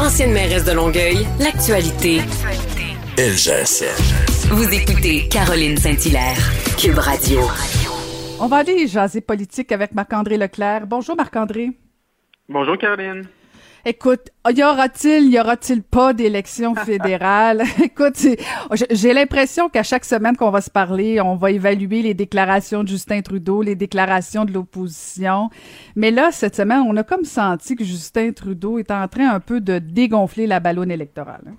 Ancienne 0.00 0.32
mairesse 0.32 0.64
de 0.64 0.72
Longueuil, 0.72 1.26
l'actualité. 1.38 2.20
LGSN. 3.18 4.48
Vous 4.48 4.72
écoutez 4.72 5.28
Caroline 5.28 5.76
Saint-Hilaire, 5.76 6.38
Cube 6.78 6.96
Radio. 6.96 7.40
On 8.40 8.46
va 8.46 8.56
aller 8.56 8.86
jaser 8.86 9.20
politique 9.20 9.70
avec 9.72 9.92
Marc-André 9.92 10.38
Leclerc. 10.38 10.86
Bonjour 10.86 11.16
Marc-André. 11.16 11.72
Bonjour 12.48 12.78
Caroline. 12.78 13.28
Écoute, 13.84 14.28
y 14.54 14.62
aura-t-il, 14.62 15.32
y 15.32 15.40
aura-t-il 15.40 15.82
pas 15.82 16.12
d'élection 16.12 16.74
fédérale? 16.74 17.62
Écoute, 17.82 18.14
j'ai 18.90 19.12
l'impression 19.14 19.68
qu'à 19.70 19.82
chaque 19.82 20.04
semaine 20.04 20.36
qu'on 20.36 20.50
va 20.50 20.60
se 20.60 20.70
parler, 20.70 21.20
on 21.20 21.36
va 21.36 21.50
évaluer 21.50 22.02
les 22.02 22.12
déclarations 22.12 22.82
de 22.82 22.88
Justin 22.88 23.22
Trudeau, 23.22 23.62
les 23.62 23.76
déclarations 23.76 24.44
de 24.44 24.52
l'opposition. 24.52 25.48
Mais 25.96 26.10
là, 26.10 26.30
cette 26.30 26.56
semaine, 26.56 26.82
on 26.86 26.96
a 26.98 27.02
comme 27.02 27.24
senti 27.24 27.74
que 27.74 27.84
Justin 27.84 28.32
Trudeau 28.32 28.78
est 28.78 28.90
en 28.90 29.08
train 29.08 29.30
un 29.30 29.40
peu 29.40 29.60
de 29.60 29.78
dégonfler 29.78 30.46
la 30.46 30.60
ballonne 30.60 30.90
électorale. 30.90 31.54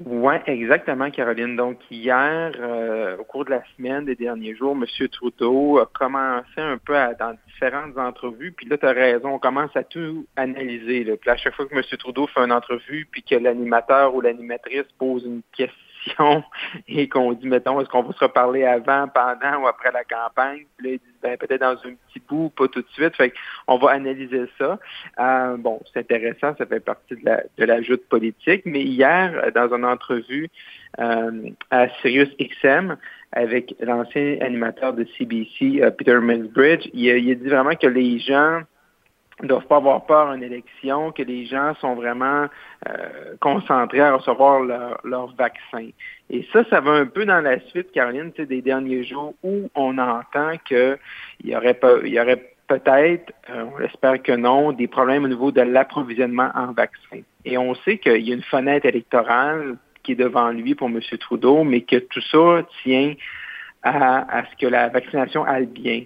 Oui, 0.00 0.34
exactement, 0.46 1.10
Caroline. 1.10 1.54
Donc, 1.54 1.78
hier, 1.90 2.52
euh, 2.58 3.16
au 3.18 3.24
cours 3.24 3.44
de 3.44 3.50
la 3.50 3.62
semaine, 3.76 4.04
des 4.06 4.16
derniers 4.16 4.54
jours, 4.54 4.74
M. 4.74 5.08
Trudeau 5.08 5.78
a 5.78 5.86
commencé 5.86 6.58
un 6.58 6.78
peu 6.78 6.96
à, 6.96 7.14
dans 7.14 7.36
différentes 7.46 7.96
entrevues. 7.98 8.52
Puis 8.52 8.66
là, 8.66 8.78
tu 8.78 8.86
as 8.86 8.92
raison, 8.92 9.34
on 9.34 9.38
commence 9.38 9.74
à 9.76 9.84
tout 9.84 10.26
analyser. 10.36 11.04
Là. 11.04 11.16
Puis 11.20 11.30
à 11.30 11.36
chaque 11.36 11.54
fois 11.54 11.66
que 11.66 11.74
M. 11.74 11.82
Trudeau 11.98 12.26
fait 12.26 12.40
une 12.40 12.52
entrevue, 12.52 13.06
puis 13.10 13.22
que 13.22 13.34
l'animateur 13.34 14.14
ou 14.14 14.20
l'animatrice 14.20 14.86
pose 14.98 15.24
une 15.24 15.42
question, 15.52 15.76
et 16.88 17.08
qu'on 17.08 17.32
dit, 17.32 17.46
mettons, 17.46 17.80
est-ce 17.80 17.88
qu'on 17.88 18.02
va 18.02 18.12
se 18.12 18.24
reparler 18.24 18.64
avant, 18.64 19.08
pendant 19.08 19.62
ou 19.62 19.66
après 19.66 19.92
la 19.92 20.04
campagne? 20.04 20.66
Ben, 21.22 21.36
peut-être 21.36 21.60
dans 21.60 21.72
un 21.72 21.94
petit 21.94 22.20
bout, 22.28 22.50
pas 22.56 22.68
tout 22.68 22.82
de 22.82 22.88
suite. 22.88 23.16
Fait 23.16 23.32
qu'on 23.66 23.78
va 23.78 23.90
analyser 23.92 24.46
ça. 24.58 24.78
Euh, 25.20 25.56
bon, 25.56 25.80
c'est 25.92 26.00
intéressant, 26.00 26.54
ça 26.56 26.66
fait 26.66 26.80
partie 26.80 27.14
de 27.16 27.24
la, 27.24 27.78
de 27.78 27.82
joute 27.82 28.06
politique. 28.08 28.62
Mais 28.64 28.82
hier, 28.82 29.50
dans 29.54 29.72
une 29.74 29.84
entrevue 29.84 30.48
euh, 30.98 31.50
à 31.70 31.88
Sirius 32.00 32.30
XM, 32.38 32.96
avec 33.32 33.74
l'ancien 33.80 34.36
animateur 34.40 34.92
de 34.92 35.06
CBC, 35.16 35.82
euh, 35.82 35.90
Peter 35.90 36.18
Millsbridge, 36.20 36.88
il 36.92 37.06
il 37.06 37.30
a 37.30 37.34
dit 37.34 37.48
vraiment 37.48 37.74
que 37.74 37.86
les 37.86 38.18
gens 38.18 38.62
ne 39.42 39.48
doivent 39.48 39.66
pas 39.66 39.76
avoir 39.76 40.06
peur 40.06 40.28
en 40.28 40.40
élection, 40.40 41.12
que 41.12 41.22
les 41.22 41.44
gens 41.46 41.74
sont 41.80 41.94
vraiment 41.94 42.46
euh, 42.88 43.34
concentrés 43.40 44.00
à 44.00 44.14
recevoir 44.14 44.60
leur, 45.04 45.34
vaccin. 45.34 45.88
Et 46.30 46.46
ça, 46.52 46.64
ça 46.70 46.80
va 46.80 46.92
un 46.92 47.06
peu 47.06 47.24
dans 47.24 47.40
la 47.40 47.60
suite, 47.68 47.92
Caroline, 47.92 48.32
des 48.36 48.62
derniers 48.62 49.04
jours 49.04 49.34
où 49.42 49.70
on 49.74 49.98
entend 49.98 50.52
qu'il 50.66 50.98
y 51.44 51.56
aurait, 51.56 51.78
il 52.04 52.12
y 52.12 52.20
aurait 52.20 52.52
peut-être, 52.68 53.32
euh, 53.50 53.64
on 53.74 53.80
espère 53.80 54.22
que 54.22 54.32
non, 54.32 54.72
des 54.72 54.88
problèmes 54.88 55.24
au 55.24 55.28
niveau 55.28 55.50
de 55.50 55.60
l'approvisionnement 55.60 56.50
en 56.54 56.72
vaccins. 56.72 57.22
Et 57.44 57.58
on 57.58 57.74
sait 57.74 57.98
qu'il 57.98 58.26
y 58.26 58.30
a 58.30 58.34
une 58.34 58.42
fenêtre 58.42 58.86
électorale 58.86 59.76
qui 60.02 60.12
est 60.12 60.16
devant 60.16 60.50
lui 60.50 60.74
pour 60.74 60.88
M. 60.88 61.00
Trudeau, 61.20 61.64
mais 61.64 61.82
que 61.82 61.96
tout 61.96 62.20
ça 62.20 62.66
tient 62.82 63.14
à, 63.82 64.38
à 64.38 64.44
ce 64.46 64.56
que 64.60 64.66
la 64.66 64.88
vaccination 64.88 65.44
aille 65.44 65.66
bien. 65.66 66.02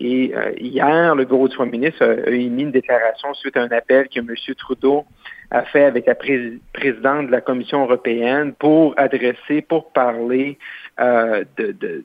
Et 0.00 0.32
euh, 0.34 0.52
hier, 0.58 1.14
le 1.14 1.24
bureau 1.24 1.48
du 1.48 1.56
premier 1.56 1.72
ministre 1.72 2.04
a, 2.04 2.30
émis 2.30 2.62
une 2.62 2.70
déclaration 2.70 3.34
suite 3.34 3.56
à 3.56 3.62
un 3.62 3.70
appel 3.70 4.08
que 4.08 4.20
M. 4.20 4.34
Trudeau 4.56 5.04
a 5.50 5.62
fait 5.62 5.84
avec 5.84 6.06
la 6.06 6.14
présidente 6.14 7.26
de 7.26 7.32
la 7.32 7.40
Commission 7.40 7.82
européenne 7.82 8.52
pour 8.52 8.94
adresser, 8.96 9.62
pour 9.62 9.92
parler 9.92 10.58
euh, 11.00 11.44
de, 11.56 11.72
de, 11.72 12.04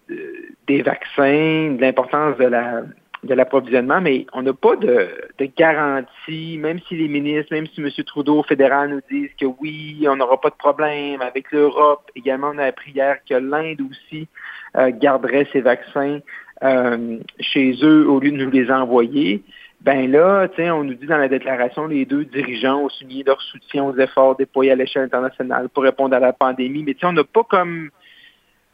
des 0.67 0.81
vaccins, 0.81 1.73
de 1.73 1.81
l'importance 1.81 2.37
de 2.37 2.45
la 2.45 2.83
de 3.23 3.33
l'approvisionnement, 3.33 4.01
mais 4.01 4.25
on 4.33 4.41
n'a 4.41 4.53
pas 4.53 4.75
de, 4.75 5.07
de, 5.37 5.45
garantie, 5.57 6.57
même 6.59 6.79
si 6.87 6.95
les 6.95 7.07
ministres, 7.07 7.53
même 7.53 7.67
si 7.67 7.81
M. 7.81 7.89
Trudeau 8.05 8.43
fédéral 8.43 8.89
nous 8.89 9.01
disent 9.09 9.31
que 9.39 9.45
oui, 9.45 10.05
on 10.09 10.17
n'aura 10.17 10.39
pas 10.39 10.49
de 10.49 10.55
problème 10.55 11.21
avec 11.21 11.51
l'Europe. 11.51 12.11
Également, 12.15 12.51
on 12.53 12.57
a 12.57 12.65
appris 12.65 12.91
hier 12.91 13.17
que 13.27 13.35
l'Inde 13.35 13.79
aussi 13.89 14.27
euh, 14.77 14.91
garderait 14.91 15.47
ses 15.51 15.61
vaccins 15.61 16.19
euh, 16.63 17.17
chez 17.39 17.75
eux 17.83 18.07
au 18.07 18.19
lieu 18.19 18.31
de 18.31 18.37
nous 18.37 18.51
les 18.51 18.71
envoyer, 18.71 19.43
ben 19.81 20.09
là, 20.09 20.47
on 20.57 20.85
nous 20.85 20.93
dit 20.93 21.07
dans 21.07 21.17
la 21.17 21.27
déclaration, 21.27 21.87
les 21.87 22.05
deux 22.05 22.23
dirigeants 22.23 22.83
ont 22.83 22.89
souligné 22.89 23.23
leur 23.23 23.41
soutien 23.41 23.83
aux 23.83 23.97
efforts 23.97 24.37
déployés 24.37 24.71
à 24.71 24.75
l'échelle 24.75 25.03
internationale 25.03 25.67
pour 25.67 25.83
répondre 25.83 26.15
à 26.15 26.21
la 26.21 26.31
pandémie. 26.31 26.83
Mais 26.83 26.95
on 27.03 27.11
n'a 27.11 27.25
pas 27.25 27.43
comme 27.43 27.89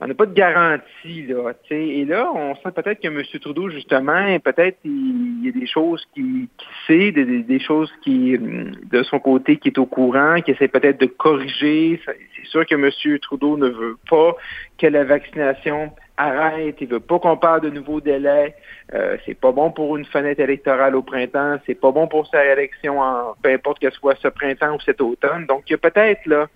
on 0.02 0.08
n'a 0.08 0.14
pas 0.14 0.26
de 0.26 0.34
garantie, 0.34 1.28
là, 1.28 1.52
Et 1.72 2.06
là, 2.06 2.32
on 2.34 2.56
sent 2.56 2.72
peut-être 2.74 3.02
que 3.02 3.08
M. 3.08 3.22
Trudeau, 3.42 3.70
justement, 3.70 4.40
peut-être 4.40 4.78
il, 4.86 5.46
y 5.46 5.50
a 5.50 5.52
des 5.52 5.68
choses 5.68 6.08
qu'il 6.14 6.48
qui 6.58 6.68
sait, 6.88 7.12
des, 7.12 7.60
choses 7.60 7.92
qui, 8.02 8.38
de 8.38 9.04
son 9.04 9.20
côté, 9.20 9.58
qui 9.58 9.68
est 9.68 9.78
au 9.78 9.86
courant, 9.86 10.40
qui 10.40 10.52
essaie 10.52 10.70
peut-être 10.70 11.02
de 11.02 11.06
corriger. 11.06 12.00
C'est 12.06 12.46
sûr 12.46 12.66
que 12.66 12.76
M. 12.76 13.20
Trudeau 13.20 13.58
ne 13.58 13.68
veut 13.68 13.98
pas 14.10 14.38
que 14.78 14.88
la 14.88 15.04
vaccination 15.04 15.92
arrête, 16.16 16.78
il 16.80 16.88
veut 16.88 17.02
pas 17.02 17.20
qu'on 17.20 17.36
parle 17.36 17.62
de 17.62 17.70
nouveaux 17.70 18.00
délais. 18.00 18.56
Euh, 18.94 19.18
c'est 19.26 19.38
pas 19.38 19.52
bon 19.52 19.72
pour 19.72 19.98
une 19.98 20.06
fenêtre 20.06 20.40
électorale 20.40 20.96
au 20.96 21.02
printemps, 21.02 21.58
c'est 21.66 21.80
pas 21.80 21.92
bon 21.92 22.08
pour 22.08 22.28
sa 22.28 22.40
réélection 22.40 23.00
en 23.00 23.36
peu 23.42 23.52
importe 23.52 23.80
que 23.80 23.90
ce 23.90 23.98
soit 23.98 24.16
ce 24.22 24.28
printemps 24.30 24.76
ou 24.76 24.80
cet 24.82 25.02
automne. 25.02 25.46
Donc 25.46 25.64
il 25.68 25.72
y 25.72 25.76
a 25.76 25.78
peut-être 25.78 26.26
là 26.26 26.48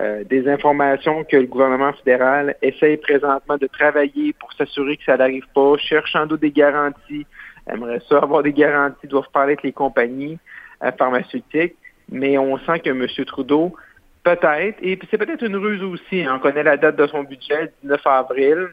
euh, 0.00 0.24
des 0.24 0.48
informations 0.48 1.24
que 1.24 1.36
le 1.36 1.46
gouvernement 1.46 1.92
fédéral 1.92 2.56
essaye 2.62 2.96
présentement 2.96 3.56
de 3.58 3.66
travailler 3.66 4.32
pour 4.32 4.52
s'assurer 4.54 4.96
que 4.96 5.04
ça 5.04 5.16
n'arrive 5.16 5.46
pas, 5.54 5.76
cherche 5.76 6.16
en 6.16 6.26
doute 6.26 6.40
des 6.40 6.50
garanties, 6.50 7.26
aimerait 7.70 8.00
ça 8.08 8.18
avoir 8.18 8.42
des 8.42 8.52
garanties, 8.52 9.06
doivent 9.06 9.30
parler 9.32 9.52
avec 9.52 9.62
les 9.62 9.72
compagnies 9.72 10.38
euh, 10.82 10.90
pharmaceutiques, 10.98 11.76
mais 12.10 12.38
on 12.38 12.58
sent 12.58 12.80
que 12.80 12.90
M. 12.90 13.06
Trudeau 13.26 13.74
Peut-être. 14.22 14.76
Et 14.82 14.98
c'est 15.10 15.18
peut-être 15.18 15.42
une 15.42 15.56
ruse 15.56 15.82
aussi. 15.82 16.22
Hein. 16.22 16.34
On 16.36 16.38
connaît 16.40 16.62
la 16.62 16.76
date 16.76 16.96
de 16.96 17.06
son 17.06 17.22
budget, 17.22 17.62
le 17.62 17.70
19 17.82 18.06
avril. 18.06 18.68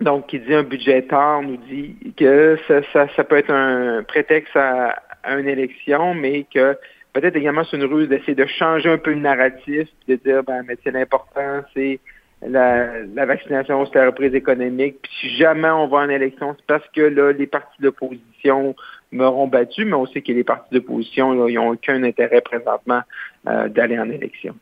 Donc, 0.00 0.26
qui 0.26 0.40
dit 0.40 0.54
un 0.54 0.64
budget 0.64 1.02
tard 1.02 1.42
nous 1.42 1.56
dit 1.56 1.96
que 2.16 2.58
ça, 2.66 3.06
ça, 3.14 3.24
peut 3.24 3.36
être 3.36 3.52
un 3.52 4.02
prétexte 4.02 4.56
à, 4.56 5.00
une 5.38 5.48
élection, 5.48 6.14
mais 6.14 6.44
que 6.52 6.76
peut-être 7.14 7.36
également 7.36 7.62
c'est 7.64 7.76
une 7.76 7.84
ruse 7.84 8.08
d'essayer 8.08 8.34
de 8.34 8.44
changer 8.46 8.90
un 8.90 8.98
peu 8.98 9.12
le 9.12 9.20
narratif, 9.20 9.88
de 10.08 10.16
dire, 10.16 10.42
ben, 10.42 10.62
mais 10.66 10.76
c'est 10.84 10.90
l'important, 10.90 11.62
c'est 11.72 12.00
la, 12.46 13.00
la, 13.14 13.24
vaccination, 13.24 13.86
c'est 13.86 13.98
la 13.98 14.06
reprise 14.06 14.34
économique. 14.34 14.96
Puis 15.02 15.12
si 15.20 15.36
jamais 15.36 15.70
on 15.70 15.86
va 15.86 15.98
en 15.98 16.08
élection, 16.08 16.54
c'est 16.58 16.66
parce 16.66 16.86
que 16.88 17.00
là, 17.00 17.32
les 17.32 17.46
partis 17.46 17.80
d'opposition 17.80 18.74
m'auront 19.12 19.46
battu, 19.46 19.84
mais 19.84 19.94
on 19.94 20.06
sait 20.06 20.20
que 20.20 20.32
les 20.32 20.44
partis 20.44 20.74
d'opposition, 20.74 21.48
ils 21.48 21.54
n'ont 21.54 21.70
aucun 21.70 22.02
intérêt 22.02 22.40
présentement 22.42 23.00
euh, 23.46 23.68
d'aller 23.68 23.98
en 23.98 24.10
élection. 24.10 24.54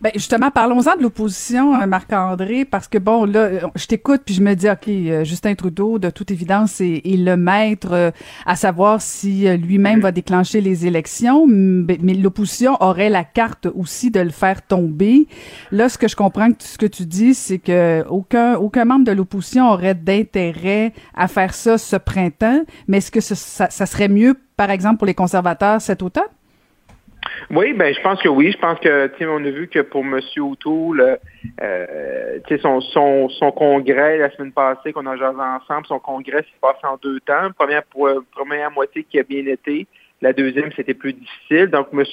Ben 0.00 0.12
justement, 0.14 0.52
parlons-en 0.52 0.96
de 0.96 1.02
l'opposition, 1.02 1.74
euh, 1.74 1.86
Marc-André, 1.86 2.64
parce 2.64 2.86
que 2.86 2.98
bon, 2.98 3.24
là, 3.24 3.68
je 3.74 3.86
t'écoute 3.86 4.22
puis 4.24 4.32
je 4.32 4.42
me 4.42 4.54
dis, 4.54 4.70
ok, 4.70 4.86
euh, 4.86 5.24
Justin 5.24 5.56
Trudeau, 5.56 5.98
de 5.98 6.08
toute 6.10 6.30
évidence, 6.30 6.80
est, 6.80 7.02
le 7.04 7.36
maître 7.36 7.88
euh, 7.90 8.10
à 8.46 8.54
savoir 8.54 9.02
si 9.02 9.48
lui-même 9.56 10.00
va 10.00 10.12
déclencher 10.12 10.60
les 10.60 10.86
élections, 10.86 11.48
mais, 11.48 11.96
l'opposition 12.14 12.76
aurait 12.80 13.08
la 13.08 13.24
carte 13.24 13.66
aussi 13.74 14.12
de 14.12 14.20
le 14.20 14.30
faire 14.30 14.62
tomber. 14.62 15.26
Là, 15.72 15.88
ce 15.88 15.98
que 15.98 16.06
je 16.06 16.14
comprends 16.14 16.52
que 16.52 16.62
ce 16.62 16.78
que 16.78 16.86
tu 16.86 17.04
dis, 17.04 17.34
c'est 17.34 17.58
que 17.58 18.04
aucun 18.08 18.54
aucun 18.54 18.84
membre 18.84 19.04
de 19.04 19.12
l'opposition 19.12 19.68
aurait 19.68 19.96
d'intérêt 19.96 20.92
à 21.14 21.26
faire 21.26 21.54
ça 21.54 21.76
ce 21.76 21.96
printemps, 21.96 22.62
mais 22.86 22.98
est-ce 22.98 23.10
que 23.10 23.20
ça, 23.20 23.68
ça 23.68 23.86
serait 23.86 24.08
mieux, 24.08 24.36
par 24.56 24.70
exemple, 24.70 24.98
pour 24.98 25.06
les 25.06 25.14
conservateurs 25.14 25.80
cet 25.80 26.02
automne? 26.02 26.22
Oui, 27.50 27.72
ben 27.72 27.94
je 27.94 28.00
pense 28.00 28.20
que 28.20 28.28
oui. 28.28 28.52
Je 28.52 28.58
pense 28.58 28.78
que 28.80 29.10
on 29.26 29.44
a 29.44 29.50
vu 29.50 29.68
que 29.68 29.80
pour 29.80 30.04
M. 30.04 30.20
O'Toole, 30.38 31.18
euh, 31.62 32.38
son, 32.62 32.80
son, 32.80 33.28
son 33.28 33.50
congrès 33.52 34.18
la 34.18 34.30
semaine 34.30 34.52
passée 34.52 34.92
qu'on 34.92 35.06
a 35.06 35.16
jasé 35.16 35.38
ensemble, 35.38 35.86
son 35.86 35.98
congrès 35.98 36.42
s'est 36.42 36.60
passé 36.60 36.80
en 36.84 36.96
deux 37.02 37.20
temps. 37.20 37.50
Première 37.56 37.84
pour, 37.84 38.08
première 38.32 38.70
moitié 38.70 39.04
qui 39.04 39.18
a 39.18 39.22
bien 39.22 39.46
été, 39.46 39.86
la 40.20 40.32
deuxième 40.32 40.70
c'était 40.76 40.94
plus 40.94 41.12
difficile. 41.12 41.66
Donc 41.66 41.88
M. 41.92 42.04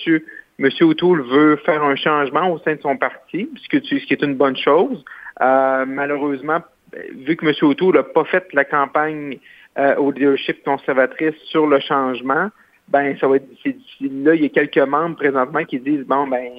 Monsieur 0.58 0.86
O'Toole 0.86 1.22
veut 1.22 1.58
faire 1.58 1.84
un 1.84 1.96
changement 1.96 2.50
au 2.50 2.60
sein 2.60 2.76
de 2.76 2.82
son 2.82 2.96
parti, 2.96 3.50
ce, 3.62 3.68
que 3.68 3.84
ce 3.84 4.06
qui 4.06 4.14
est 4.14 4.22
une 4.22 4.36
bonne 4.36 4.56
chose. 4.56 5.04
Euh, 5.42 5.86
malheureusement, 5.86 6.60
vu 7.14 7.36
que 7.36 7.46
M. 7.46 7.54
O'Toole 7.62 7.96
n'a 7.96 8.04
pas 8.04 8.24
fait 8.24 8.48
la 8.54 8.64
campagne 8.64 9.38
euh, 9.78 9.96
au 9.98 10.12
leadership 10.12 10.64
conservatrice 10.64 11.36
sur 11.50 11.68
le 11.68 11.80
changement, 11.82 12.50
ben 12.88 13.18
ça 13.18 13.28
va 13.28 13.38
être. 13.38 13.48
Là, 14.02 14.36
il 14.36 14.44
y 14.44 14.46
a 14.46 14.50
quelques 14.50 14.78
membres 14.78 15.16
présentement 15.16 15.64
qui 15.64 15.80
disent 15.80 16.06
bon 16.06 16.28
ben 16.28 16.50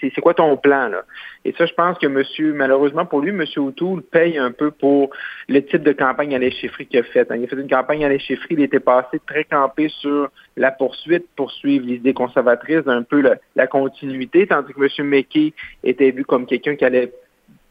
c'est 0.00 0.20
quoi 0.20 0.34
ton 0.34 0.56
plan 0.56 0.88
là? 0.88 1.02
Et 1.44 1.52
ça, 1.58 1.66
je 1.66 1.74
pense 1.74 1.98
que 1.98 2.06
monsieur, 2.06 2.52
malheureusement 2.52 3.04
pour 3.04 3.20
lui, 3.20 3.32
monsieur 3.32 3.62
O'Toole 3.62 4.02
paye 4.02 4.38
un 4.38 4.52
peu 4.52 4.70
pour 4.70 5.10
le 5.48 5.64
type 5.64 5.82
de 5.82 5.92
campagne 5.92 6.34
à 6.34 6.38
l'échefferie 6.38 6.86
qu'il 6.86 7.00
a 7.00 7.02
fait. 7.02 7.30
Hein. 7.30 7.36
Il 7.36 7.44
a 7.44 7.46
fait 7.48 7.56
une 7.56 7.68
campagne 7.68 8.04
à 8.04 8.08
l'échefferie, 8.08 8.54
il 8.54 8.62
était 8.62 8.80
passé 8.80 9.20
très 9.26 9.44
campé 9.44 9.88
sur 9.88 10.28
la 10.56 10.70
poursuite, 10.70 11.26
poursuivre 11.36 11.86
les 11.86 11.94
idées 11.94 12.14
conservatrices, 12.14 12.86
un 12.86 13.02
peu 13.02 13.22
la, 13.56 13.66
continuité, 13.66 14.46
tandis 14.46 14.72
que 14.72 14.80
monsieur 14.80 15.04
McKay 15.04 15.52
était 15.82 16.10
vu 16.10 16.24
comme 16.24 16.46
quelqu'un 16.46 16.76
qui 16.76 16.84
allait 16.84 17.12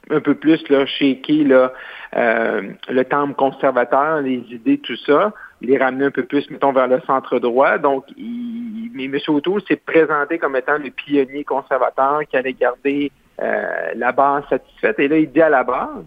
un 0.09 0.19
peu 0.19 0.35
plus 0.35 0.67
là, 0.69 0.85
shaker 0.85 1.47
là, 1.47 1.73
euh, 2.17 2.61
le 2.89 3.03
temple 3.05 3.35
conservateur, 3.35 4.21
les 4.21 4.43
idées, 4.49 4.79
tout 4.79 4.97
ça. 4.97 5.33
Il 5.61 5.71
est 5.71 5.77
ramené 5.77 6.05
un 6.05 6.11
peu 6.11 6.23
plus, 6.23 6.49
mettons, 6.49 6.73
vers 6.73 6.87
le 6.87 6.99
centre 7.01 7.39
droit. 7.39 7.77
Donc, 7.77 8.05
il, 8.17 8.91
mais 8.93 9.05
M. 9.05 9.17
O'Toole 9.27 9.61
s'est 9.67 9.77
présenté 9.77 10.37
comme 10.37 10.55
étant 10.55 10.77
le 10.77 10.89
pionnier 10.89 11.43
conservateur 11.43 12.21
qui 12.29 12.37
allait 12.37 12.53
garder 12.53 13.11
euh, 13.41 13.91
la 13.95 14.11
base 14.11 14.43
satisfaite. 14.49 14.99
Et 14.99 15.07
là, 15.07 15.17
il 15.17 15.31
dit 15.31 15.41
à 15.41 15.49
la 15.49 15.63
base, 15.63 16.05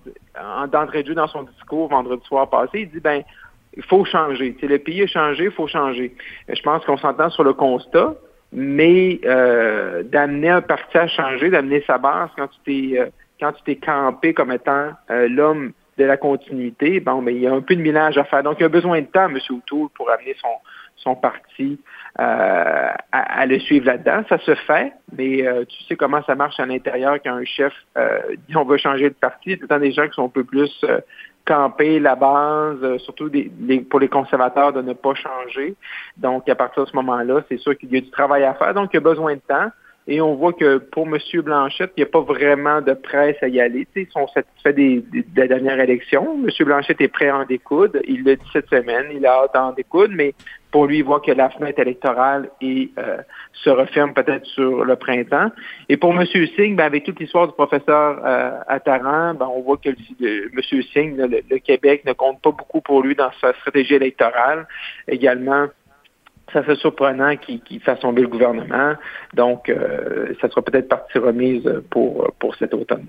d'entrée 0.70 1.02
de 1.02 1.08
jeu 1.08 1.14
dans 1.14 1.28
son 1.28 1.44
discours 1.44 1.88
vendredi 1.88 2.24
soir 2.26 2.48
passé, 2.48 2.80
il 2.80 2.90
dit, 2.90 3.00
ben, 3.00 3.22
il 3.76 3.82
faut 3.82 4.04
changer. 4.04 4.56
le 4.62 4.78
pays 4.78 5.02
a 5.02 5.06
changé, 5.06 5.44
il 5.44 5.50
faut 5.50 5.66
changer. 5.66 6.14
Je 6.48 6.62
pense 6.62 6.84
qu'on 6.84 6.96
s'entend 6.96 7.30
sur 7.30 7.44
le 7.44 7.54
constat, 7.54 8.14
mais 8.52 9.20
euh, 9.24 10.02
d'amener 10.04 10.50
un 10.50 10.60
parti 10.60 10.96
à 10.96 11.08
changer, 11.08 11.50
d'amener 11.50 11.82
sa 11.86 11.98
base 11.98 12.30
quand 12.36 12.46
tu 12.48 12.58
t'es 12.64 13.00
euh, 13.00 13.06
quand 13.40 13.52
tu 13.52 13.62
t'es 13.64 13.76
campé 13.76 14.32
comme 14.32 14.52
étant 14.52 14.90
euh, 15.10 15.28
l'homme 15.28 15.72
de 15.98 16.04
la 16.04 16.16
continuité, 16.16 17.00
bon, 17.00 17.22
mais 17.22 17.34
il 17.34 17.42
y 17.42 17.46
a 17.46 17.52
un 17.52 17.60
peu 17.60 17.76
de 17.76 17.82
mélange 17.82 18.18
à 18.18 18.24
faire. 18.24 18.42
Donc, 18.42 18.56
il 18.60 18.64
a 18.64 18.68
besoin 18.68 19.00
de 19.00 19.06
temps, 19.06 19.28
M. 19.28 19.38
O'Toole, 19.50 19.88
pour 19.94 20.10
amener 20.10 20.34
son, 20.40 20.48
son 20.96 21.14
parti 21.14 21.78
euh, 22.18 22.90
à, 23.12 23.46
le 23.46 23.58
suivre 23.60 23.86
là-dedans. 23.86 24.22
Ça 24.28 24.38
se 24.38 24.54
fait, 24.54 24.92
mais 25.16 25.46
euh, 25.46 25.64
tu 25.64 25.84
sais 25.84 25.96
comment 25.96 26.22
ça 26.24 26.34
marche 26.34 26.58
à 26.58 26.66
l'intérieur 26.66 27.18
quand 27.24 27.34
un 27.34 27.44
chef 27.44 27.72
dit 28.48 28.56
on 28.56 28.64
veut 28.64 28.78
changer 28.78 29.10
de 29.10 29.14
parti. 29.14 29.52
Y 29.52 29.58
tout 29.58 29.66
le 29.70 29.78
des 29.78 29.92
gens 29.92 30.06
qui 30.06 30.14
sont 30.14 30.26
un 30.26 30.28
peu 30.28 30.44
plus 30.44 30.84
camper 31.44 32.00
la 32.00 32.14
base, 32.14 32.96
surtout 32.98 33.28
des, 33.28 33.50
pour 33.90 34.00
les 34.00 34.08
conservateurs, 34.08 34.72
de 34.72 34.82
ne 34.82 34.94
pas 34.94 35.14
changer. 35.14 35.74
Donc, 36.16 36.48
à 36.48 36.54
partir 36.54 36.84
de 36.84 36.88
ce 36.88 36.96
moment-là, 36.96 37.42
c'est 37.48 37.58
sûr 37.58 37.76
qu'il 37.76 37.92
y 37.92 37.98
a 37.98 38.00
du 38.00 38.10
travail 38.10 38.44
à 38.44 38.54
faire. 38.54 38.74
Donc, 38.74 38.90
il 38.92 38.96
y 38.96 38.98
a 38.98 39.00
besoin 39.00 39.34
de 39.34 39.40
temps. 39.40 39.70
Et 40.06 40.20
on 40.20 40.34
voit 40.34 40.52
que 40.52 40.76
pour 40.76 41.06
M. 41.06 41.16
Blanchette, 41.42 41.92
il 41.96 42.00
n'y 42.00 42.08
a 42.08 42.10
pas 42.10 42.20
vraiment 42.20 42.82
de 42.82 42.92
presse 42.92 43.36
à 43.42 43.48
y 43.48 43.58
aller. 43.58 43.86
ils 43.96 44.06
sont 44.08 44.28
satisfaits 44.28 44.72
des, 44.72 45.00
de 45.00 45.24
la 45.40 45.46
dernière 45.46 45.80
élection. 45.80 46.38
M. 46.44 46.66
Blanchette 46.66 47.00
est 47.00 47.08
prêt 47.08 47.28
à 47.28 47.38
en 47.38 47.44
découdre. 47.46 47.98
Il 48.06 48.22
l'a 48.24 48.36
dit 48.36 48.50
cette 48.52 48.68
semaine. 48.68 49.06
Il 49.14 49.24
a 49.24 49.44
hâte 49.44 49.54
d'en 49.54 49.72
découdre, 49.72 50.12
mais 50.14 50.34
pour 50.70 50.86
lui, 50.86 50.98
il 50.98 51.04
voit 51.04 51.20
que 51.20 51.32
la 51.32 51.48
fenêtre 51.48 51.80
électorale 51.80 52.50
et 52.60 52.90
euh, 52.98 53.18
se 53.52 53.70
referme 53.70 54.12
peut-être 54.12 54.44
sur 54.44 54.84
le 54.84 54.96
printemps. 54.96 55.50
Et 55.88 55.96
pour 55.96 56.12
M. 56.12 56.26
Singh, 56.26 56.76
ben, 56.76 56.84
avec 56.84 57.04
toute 57.04 57.18
l'histoire 57.18 57.46
du 57.46 57.54
professeur 57.54 58.20
euh, 58.26 58.58
Attaran, 58.68 59.32
ben, 59.34 59.46
on 59.46 59.62
voit 59.62 59.78
que 59.78 59.88
M. 59.88 60.82
Singh, 60.92 61.16
le 61.16 61.58
Québec 61.58 62.04
ne 62.04 62.12
compte 62.12 62.42
pas 62.42 62.50
beaucoup 62.50 62.82
pour 62.82 63.02
lui 63.02 63.14
dans 63.14 63.30
sa 63.40 63.54
stratégie 63.54 63.94
électorale. 63.94 64.66
Également, 65.08 65.68
ça 66.52 66.62
fait 66.62 66.76
surprenant 66.76 67.36
qu'il 67.36 67.80
fasse 67.80 68.00
tomber 68.00 68.22
le 68.22 68.28
gouvernement. 68.28 68.94
Donc, 69.32 69.68
euh, 69.68 70.34
ça 70.40 70.48
sera 70.48 70.62
peut-être 70.62 70.88
partie 70.88 71.18
remise 71.18 71.68
pour, 71.90 72.32
pour 72.38 72.54
cet 72.56 72.74
automne. 72.74 73.06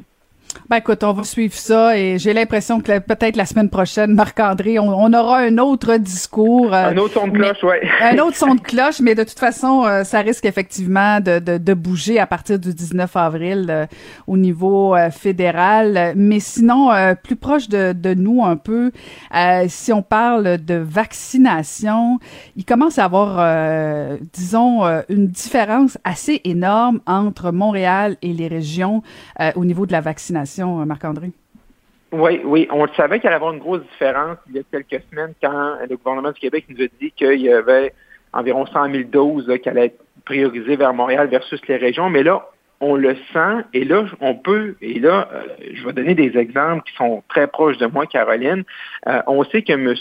Ben 0.68 0.78
écoute, 0.78 1.04
on 1.04 1.14
va 1.14 1.24
suivre 1.24 1.54
ça 1.54 1.96
et 1.96 2.18
j'ai 2.18 2.34
l'impression 2.34 2.82
que 2.82 2.98
peut-être 2.98 3.36
la 3.36 3.46
semaine 3.46 3.70
prochaine, 3.70 4.16
Marc-André, 4.16 4.80
on, 4.80 5.14
aura 5.14 5.40
un 5.40 5.60
autre 5.60 5.98
discours. 5.98 6.74
Euh, 6.74 6.90
un 6.90 6.98
autre 6.98 7.14
son 7.14 7.28
de 7.28 7.34
cloche, 7.34 7.64
oui. 7.64 7.88
un 8.02 8.18
autre 8.18 8.36
son 8.36 8.56
de 8.56 8.62
cloche, 8.62 9.00
mais 9.00 9.14
de 9.14 9.24
toute 9.24 9.38
façon, 9.38 9.84
euh, 9.86 10.04
ça 10.04 10.22
risque 10.22 10.46
effectivement 10.46 11.20
de, 11.20 11.38
de, 11.38 11.60
de, 11.60 11.74
bouger 11.76 12.20
à 12.20 12.26
partir 12.26 12.58
du 12.58 12.74
19 12.74 13.16
avril 13.16 13.68
euh, 13.70 13.86
au 14.26 14.38
niveau 14.38 14.96
fédéral. 15.12 16.14
Mais 16.16 16.40
sinon, 16.40 16.90
plus 17.24 17.36
proche 17.36 17.70
de, 17.70 17.94
de, 17.94 18.14
nous 18.16 18.44
un 18.44 18.56
peu, 18.56 18.92
si 19.68 19.94
on 19.94 20.02
parle 20.02 20.58
de 20.64 20.76
vaccination, 20.76 22.18
il 22.56 22.66
commence 22.66 22.98
à 22.98 23.06
avoir, 23.06 24.18
disons, 24.34 24.84
une 25.10 25.28
différence 25.28 25.98
assez 26.04 26.42
énorme 26.44 27.02
entre 27.06 27.52
Montréal 27.52 28.18
et 28.22 28.34
les 28.34 28.48
régions 28.48 29.04
au 29.56 29.66
niveau 29.66 29.86
de 29.86 29.92
la 29.92 30.02
vaccination. 30.02 30.35
Euh? 30.36 32.18
Oui, 32.18 32.42
oui. 32.44 32.68
On 32.72 32.88
savait 32.94 33.20
qu'il 33.20 33.28
allait 33.28 33.36
avoir 33.36 33.54
une 33.54 33.60
grosse 33.60 33.84
différence 33.92 34.38
il 34.50 34.56
y 34.56 34.60
a 34.60 34.64
quelques 34.72 35.04
semaines 35.10 35.34
quand 35.42 35.78
le 35.90 35.96
gouvernement 35.98 36.32
du 36.32 36.40
Québec 36.40 36.66
nous 36.70 36.84
a 36.84 36.88
dit 37.00 37.12
qu'il 37.12 37.42
y 37.42 37.52
avait 37.52 37.94
environ 38.34 38.66
100 38.66 38.92
000 38.92 39.04
doses 39.10 39.52
qui 39.62 39.70
allaient 39.70 39.88
être 39.88 40.00
priorisées 40.26 40.76
vers 40.76 40.94
Montréal 40.94 41.28
versus 41.28 41.60
les 41.68 41.78
régions. 41.78 42.10
Mais 42.10 42.24
là, 42.24 42.48
on 42.82 42.96
le 42.96 43.16
sent 43.34 43.66
et 43.74 43.86
là, 43.86 44.06
on 44.22 44.36
peut, 44.36 44.76
et 44.82 45.00
là, 45.00 45.30
euh, 45.34 45.44
je 45.74 45.86
vais 45.86 45.94
donner 45.94 46.16
des 46.16 46.38
exemples 46.38 46.84
qui 46.84 46.96
sont 46.96 47.24
très 47.30 47.48
proches 47.48 47.78
de 47.78 47.86
moi, 47.86 48.06
Caroline. 48.06 48.64
Euh, 49.08 49.22
on 49.28 49.44
sait 49.46 49.62
que 49.62 49.74
M. 49.74 49.94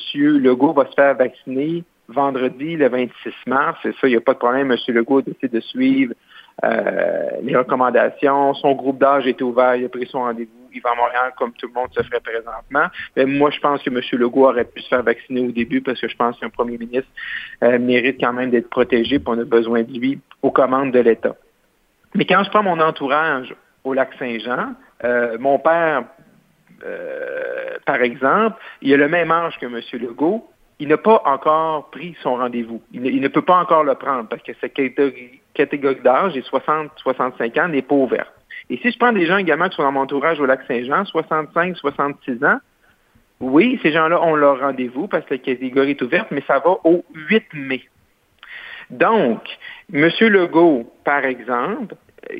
Legault 0.42 0.72
va 0.72 0.86
se 0.86 0.94
faire 0.94 1.14
vacciner 1.14 1.84
vendredi, 2.08 2.76
le 2.76 2.88
26 2.88 3.32
mars. 3.46 3.78
C'est 3.82 3.94
ça, 3.96 4.08
il 4.08 4.10
n'y 4.10 4.16
a 4.16 4.20
pas 4.20 4.34
de 4.34 4.38
problème. 4.38 4.70
M. 4.70 4.78
Legault 4.88 5.22
décide 5.22 5.52
de 5.52 5.60
suivre 5.60 6.14
euh, 6.62 7.30
les 7.42 7.56
recommandations. 7.56 8.54
Son 8.54 8.72
groupe 8.72 8.98
d'âge 8.98 9.26
était 9.26 9.42
ouvert, 9.42 9.74
il 9.74 9.86
a 9.86 9.88
pris 9.88 10.06
son 10.06 10.20
rendez-vous. 10.20 10.50
Il 10.72 10.80
va 10.80 10.90
à 10.90 10.94
Montréal 10.96 11.32
comme 11.38 11.52
tout 11.52 11.68
le 11.68 11.72
monde 11.72 11.88
se 11.92 12.02
ferait 12.02 12.20
présentement. 12.20 12.86
Mais 13.16 13.26
moi, 13.26 13.50
je 13.50 13.60
pense 13.60 13.82
que 13.82 13.90
M. 13.90 14.00
Legault 14.12 14.48
aurait 14.48 14.64
pu 14.64 14.80
se 14.82 14.88
faire 14.88 15.02
vacciner 15.02 15.40
au 15.40 15.52
début 15.52 15.80
parce 15.80 16.00
que 16.00 16.08
je 16.08 16.16
pense 16.16 16.38
qu'un 16.38 16.50
premier 16.50 16.78
ministre 16.78 17.08
euh, 17.62 17.78
mérite 17.78 18.16
quand 18.20 18.32
même 18.32 18.50
d'être 18.50 18.70
protégé, 18.70 19.18
pour 19.18 19.34
on 19.34 19.38
a 19.40 19.44
besoin 19.44 19.82
de 19.82 19.92
lui 19.92 20.20
aux 20.42 20.50
commandes 20.50 20.92
de 20.92 20.98
l'État. 20.98 21.36
Mais 22.14 22.24
quand 22.24 22.42
je 22.44 22.50
prends 22.50 22.62
mon 22.62 22.80
entourage 22.80 23.54
au 23.84 23.92
lac 23.94 24.10
Saint-Jean, 24.18 24.74
euh, 25.04 25.36
mon 25.38 25.58
père, 25.58 26.04
par 27.86 28.02
exemple, 28.02 28.56
il 28.82 28.92
a 28.92 28.96
le 28.98 29.08
même 29.08 29.30
âge 29.30 29.58
que 29.58 29.64
M. 29.64 29.80
Legault, 29.94 30.46
il 30.78 30.88
n'a 30.88 30.96
pas 30.96 31.22
encore 31.24 31.90
pris 31.90 32.16
son 32.22 32.36
rendez-vous. 32.36 32.82
Il, 32.92 33.20
ne, 33.20 33.28
peut 33.28 33.42
pas 33.42 33.58
encore 33.58 33.84
le 33.84 33.94
prendre 33.94 34.28
parce 34.28 34.42
que 34.42 34.52
sa 34.60 34.68
catégorie, 34.68 36.00
d'âge, 36.02 36.36
est 36.36 36.48
60-65 36.48 37.60
ans, 37.60 37.68
n'est 37.68 37.82
pas 37.82 37.94
ouverte. 37.94 38.32
Et 38.70 38.78
si 38.78 38.90
je 38.90 38.98
prends 38.98 39.12
des 39.12 39.26
gens 39.26 39.36
également 39.36 39.68
qui 39.68 39.76
sont 39.76 39.82
dans 39.82 39.92
mon 39.92 40.00
entourage 40.00 40.40
au 40.40 40.46
lac 40.46 40.60
Saint-Jean, 40.66 41.02
65-66 41.04 42.44
ans, 42.44 42.58
oui, 43.40 43.78
ces 43.82 43.92
gens-là 43.92 44.20
ont 44.22 44.34
leur 44.34 44.60
rendez-vous 44.60 45.06
parce 45.06 45.24
que 45.26 45.34
la 45.34 45.38
catégorie 45.38 45.90
est 45.90 46.02
ouverte, 46.02 46.28
mais 46.30 46.42
ça 46.46 46.58
va 46.60 46.76
au 46.84 47.04
8 47.14 47.44
mai. 47.54 47.82
Donc, 48.90 49.42
M. 49.92 50.08
Legault, 50.20 50.92
par 51.04 51.24
exemple, 51.24 51.94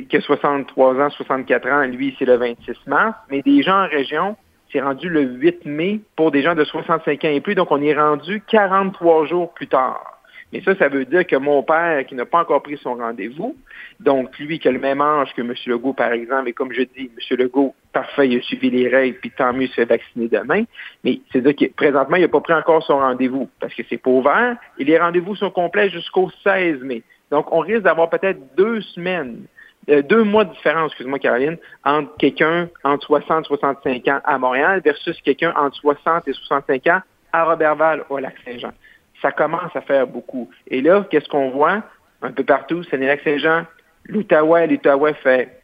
qui 0.08 0.16
a 0.16 0.20
63 0.20 1.00
ans, 1.00 1.10
64 1.10 1.68
ans, 1.68 1.84
lui, 1.84 2.14
c'est 2.18 2.24
le 2.24 2.36
26 2.36 2.86
mars, 2.86 3.16
mais 3.30 3.42
des 3.42 3.62
gens 3.62 3.84
en 3.84 3.88
région 3.88 4.36
c'est 4.74 4.80
rendu 4.80 5.08
le 5.08 5.22
8 5.22 5.66
mai 5.66 6.00
pour 6.16 6.32
des 6.32 6.42
gens 6.42 6.56
de 6.56 6.64
65 6.64 7.24
ans 7.24 7.28
et 7.28 7.40
plus, 7.40 7.54
donc 7.54 7.70
on 7.70 7.80
est 7.80 7.94
rendu 7.94 8.42
43 8.48 9.26
jours 9.26 9.54
plus 9.54 9.68
tard. 9.68 10.20
Mais 10.52 10.60
ça, 10.62 10.74
ça 10.76 10.88
veut 10.88 11.04
dire 11.04 11.26
que 11.26 11.36
mon 11.36 11.62
père, 11.62 12.04
qui 12.06 12.16
n'a 12.16 12.26
pas 12.26 12.40
encore 12.40 12.62
pris 12.62 12.76
son 12.78 12.94
rendez-vous, 12.96 13.56
donc 14.00 14.36
lui 14.38 14.58
qui 14.58 14.66
a 14.66 14.72
le 14.72 14.80
même 14.80 15.00
âge 15.00 15.32
que 15.34 15.42
M. 15.42 15.54
Legault, 15.66 15.92
par 15.92 16.12
exemple, 16.12 16.48
et 16.48 16.52
comme 16.52 16.72
je 16.72 16.82
dis, 16.82 17.10
M. 17.30 17.38
Legault, 17.38 17.74
parfait, 17.92 18.28
il 18.28 18.38
a 18.38 18.42
suivi 18.42 18.68
les 18.70 18.88
règles, 18.88 19.18
puis 19.18 19.30
tant 19.30 19.52
mieux, 19.52 19.62
il 19.62 19.68
se 19.68 19.74
fait 19.74 19.84
vacciner 19.84 20.28
demain. 20.28 20.64
Mais 21.04 21.20
c'est-à-dire 21.30 21.54
que 21.54 21.72
présentement, 21.74 22.16
il 22.16 22.22
n'a 22.22 22.28
pas 22.28 22.40
pris 22.40 22.54
encore 22.54 22.82
son 22.84 22.98
rendez-vous 22.98 23.48
parce 23.60 23.74
que 23.74 23.82
c'est 23.88 23.98
pas 23.98 24.10
ouvert 24.10 24.56
et 24.78 24.84
les 24.84 24.98
rendez-vous 24.98 25.36
sont 25.36 25.50
complets 25.50 25.88
jusqu'au 25.88 26.30
16 26.42 26.82
mai. 26.82 27.02
Donc, 27.30 27.52
on 27.52 27.60
risque 27.60 27.82
d'avoir 27.82 28.10
peut-être 28.10 28.40
deux 28.56 28.80
semaines 28.80 29.46
euh, 29.90 30.02
deux 30.02 30.24
mois 30.24 30.44
de 30.44 30.52
différence, 30.52 30.92
excuse-moi 30.92 31.18
Caroline, 31.18 31.56
entre 31.84 32.16
quelqu'un 32.16 32.68
entre 32.84 33.06
60 33.06 33.44
et 33.44 33.48
65 33.48 34.08
ans 34.08 34.20
à 34.24 34.38
Montréal 34.38 34.80
versus 34.84 35.20
quelqu'un 35.22 35.52
entre 35.56 35.76
60 35.76 36.28
et 36.28 36.32
65 36.32 36.86
ans 36.86 37.00
à 37.32 37.44
Robertval 37.44 38.04
au 38.08 38.18
Lac-Saint-Jean. 38.18 38.72
Ça 39.20 39.32
commence 39.32 39.74
à 39.74 39.80
faire 39.82 40.06
beaucoup. 40.06 40.48
Et 40.68 40.80
là, 40.80 41.06
qu'est-ce 41.10 41.28
qu'on 41.28 41.50
voit? 41.50 41.82
Un 42.22 42.32
peu 42.32 42.44
partout? 42.44 42.82
C'est 42.84 42.96
le 42.96 43.06
Lac-Saint-Jean, 43.06 43.64
l'Outaouais. 44.06 44.66
L'Outaouais 44.66 45.14
fait 45.14 45.60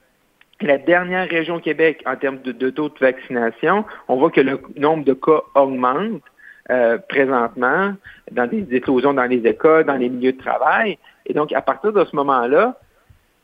la 0.61 0.79
dernière 0.79 1.29
région 1.29 1.57
au 1.57 1.61
Québec 1.61 2.03
en 2.07 2.17
termes 2.17 2.41
de, 2.43 2.71
taux 2.71 2.89
de 2.89 2.99
vaccination. 3.01 3.85
On 4.09 4.17
voit 4.17 4.31
que 4.31 4.41
le 4.41 4.61
nombre 4.77 5.05
de 5.05 5.15
cas 5.15 5.41
augmente 5.55 6.23
euh, 6.71 6.99
présentement 7.09 7.95
dans 8.31 8.47
des 8.47 8.67
éclosions 8.73 9.15
dans 9.15 9.25
les 9.25 9.47
écoles, 9.47 9.85
dans 9.85 9.97
les 9.97 10.09
milieux 10.09 10.33
de 10.33 10.39
travail. 10.39 10.99
Et 11.27 11.33
donc, 11.33 11.53
à 11.53 11.63
partir 11.63 11.93
de 11.93 12.05
ce 12.05 12.15
moment-là, 12.17 12.79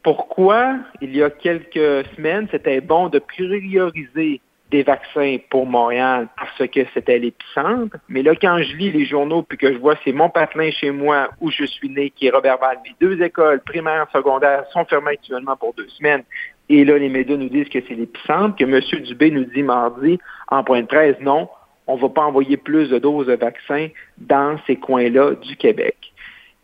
pourquoi, 0.07 0.77
il 1.01 1.17
y 1.17 1.21
a 1.25 1.31
quelques 1.31 2.07
semaines, 2.15 2.47
c'était 2.53 2.81
bon 2.81 3.09
de 3.09 3.19
prioriser 3.19 4.41
des 4.71 4.85
vaccins 4.85 5.39
pour 5.51 5.67
Montréal 5.67 6.29
parce 6.37 6.71
que 6.71 6.81
c'était 6.95 7.19
l'épicentre. 7.19 7.97
Mais 8.09 8.23
là, 8.23 8.37
quand 8.41 8.57
je 8.59 8.77
lis 8.77 8.93
les 8.93 9.05
journaux 9.05 9.43
puis 9.43 9.59
que 9.59 9.73
je 9.73 9.79
vois 9.79 9.97
c'est 10.05 10.13
mon 10.13 10.31
patelin 10.31 10.71
chez 10.71 10.93
moi 10.93 11.31
où 11.41 11.51
je 11.51 11.65
suis 11.65 11.89
né, 11.89 12.11
qui 12.11 12.29
est 12.29 12.31
Robert 12.31 12.59
Val, 12.59 12.79
mes 12.85 12.95
deux 13.01 13.21
écoles 13.21 13.61
primaires, 13.63 14.07
secondaires 14.13 14.65
sont 14.73 14.85
fermées 14.85 15.15
actuellement 15.15 15.57
pour 15.57 15.75
deux 15.75 15.89
semaines. 15.89 16.23
Et 16.69 16.85
là, 16.85 16.99
les 16.99 17.09
médias 17.09 17.37
nous 17.37 17.49
disent 17.49 17.69
que 17.69 17.81
c'est 17.89 17.95
l'épicentre, 17.95 18.55
que 18.55 18.63
M. 18.63 19.03
Dubé 19.03 19.33
nous 19.33 19.47
dit 19.47 19.65
mardi 19.65 20.21
en 20.47 20.63
point 20.63 20.83
de 20.83 20.87
presse, 20.87 21.17
non, 21.21 21.49
on 21.89 21.97
ne 21.97 22.01
va 22.01 22.09
pas 22.11 22.23
envoyer 22.23 22.57
plus 22.57 22.91
de 22.91 23.01
doses 23.01 23.27
de 23.27 23.35
vaccins 23.35 23.89
dans 24.19 24.57
ces 24.69 24.77
coins-là 24.77 25.33
du 25.35 25.57
Québec. 25.57 25.97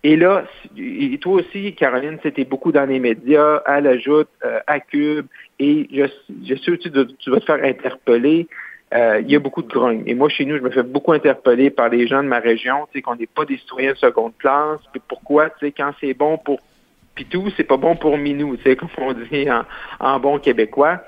Et 0.05 0.17
là, 0.17 0.45
et 0.77 1.17
toi 1.19 1.35
aussi, 1.35 1.75
Caroline, 1.75 2.19
c'était 2.23 2.45
beaucoup 2.45 2.73
dans 2.73 2.89
les 2.89 2.99
médias, 2.99 3.59
à 3.65 3.81
l'ajoute, 3.81 4.29
euh, 4.45 4.59
à 4.67 4.81
Cube, 4.81 5.27
et 5.61 5.89
je, 5.93 6.05
je 6.45 6.55
sais 6.57 6.73
aussi 6.73 6.91
que 6.91 7.03
tu 7.19 7.31
vas 7.31 7.39
te 7.39 7.45
faire 7.45 7.63
interpeller. 7.63 8.49
Euh, 8.95 9.21
il 9.21 9.31
y 9.31 9.37
a 9.37 9.39
beaucoup 9.39 9.63
de 9.63 9.69
grogne. 9.69 10.03
Et 10.07 10.15
moi, 10.15 10.29
chez 10.29 10.45
nous, 10.45 10.59
je 10.59 10.63
me 10.63 10.71
fais 10.71 10.83
beaucoup 10.83 11.13
interpeller 11.13 11.71
par 11.71 11.89
les 11.89 12.07
gens 12.07 12.23
de 12.23 12.29
ma 12.29 12.41
région, 12.41 12.87
tu 12.87 12.99
sais, 12.99 13.03
qu'on 13.03 13.17
n'est 13.17 13.27
pas 13.27 13.45
des 13.45 13.57
citoyens 13.57 13.93
de 13.93 13.97
seconde 13.97 14.33
classe. 14.39 14.81
Puis 14.93 15.01
pourquoi, 15.07 15.49
tu 15.51 15.67
sais, 15.67 15.73
quand 15.73 15.93
c'est 16.01 16.13
bon 16.13 16.37
pour 16.37 16.61
Pitou, 17.15 17.49
c'est 17.57 17.65
pas 17.65 17.79
bon 17.79 17.97
pour 17.97 18.19
Minou, 18.19 18.57
tu 18.57 18.65
sais, 18.65 18.77
comme 18.77 18.91
on 18.99 19.13
dit 19.13 19.47
en, 20.01 20.21
bon 20.21 20.39
québécois. 20.39 21.01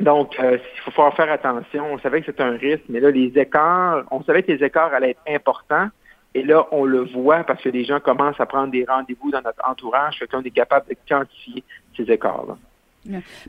Donc, 0.00 0.38
euh, 0.40 0.56
il 0.86 0.92
faut 0.92 1.10
faire 1.10 1.30
attention. 1.30 1.92
On 1.92 1.98
savait 1.98 2.20
que 2.20 2.26
c'était 2.26 2.42
un 2.42 2.56
risque, 2.56 2.84
mais 2.88 3.00
là, 3.00 3.10
les 3.10 3.32
écarts, 3.36 4.04
on 4.10 4.22
savait 4.22 4.42
que 4.42 4.52
les 4.52 4.64
écarts 4.64 4.94
allaient 4.94 5.10
être 5.10 5.22
importants. 5.28 5.88
Et 6.34 6.42
là, 6.42 6.66
on 6.72 6.84
le 6.84 7.04
voit 7.04 7.44
parce 7.44 7.62
que 7.62 7.68
les 7.68 7.84
gens 7.84 8.00
commencent 8.00 8.40
à 8.40 8.46
prendre 8.46 8.72
des 8.72 8.84
rendez-vous 8.84 9.30
dans 9.30 9.42
notre 9.42 9.68
entourage, 9.68 10.18
fait 10.18 10.26
qu'on 10.26 10.42
est 10.42 10.50
capable 10.50 10.88
de 10.88 10.96
quantifier 11.08 11.62
ces 11.96 12.10
écarts-là. 12.10 12.56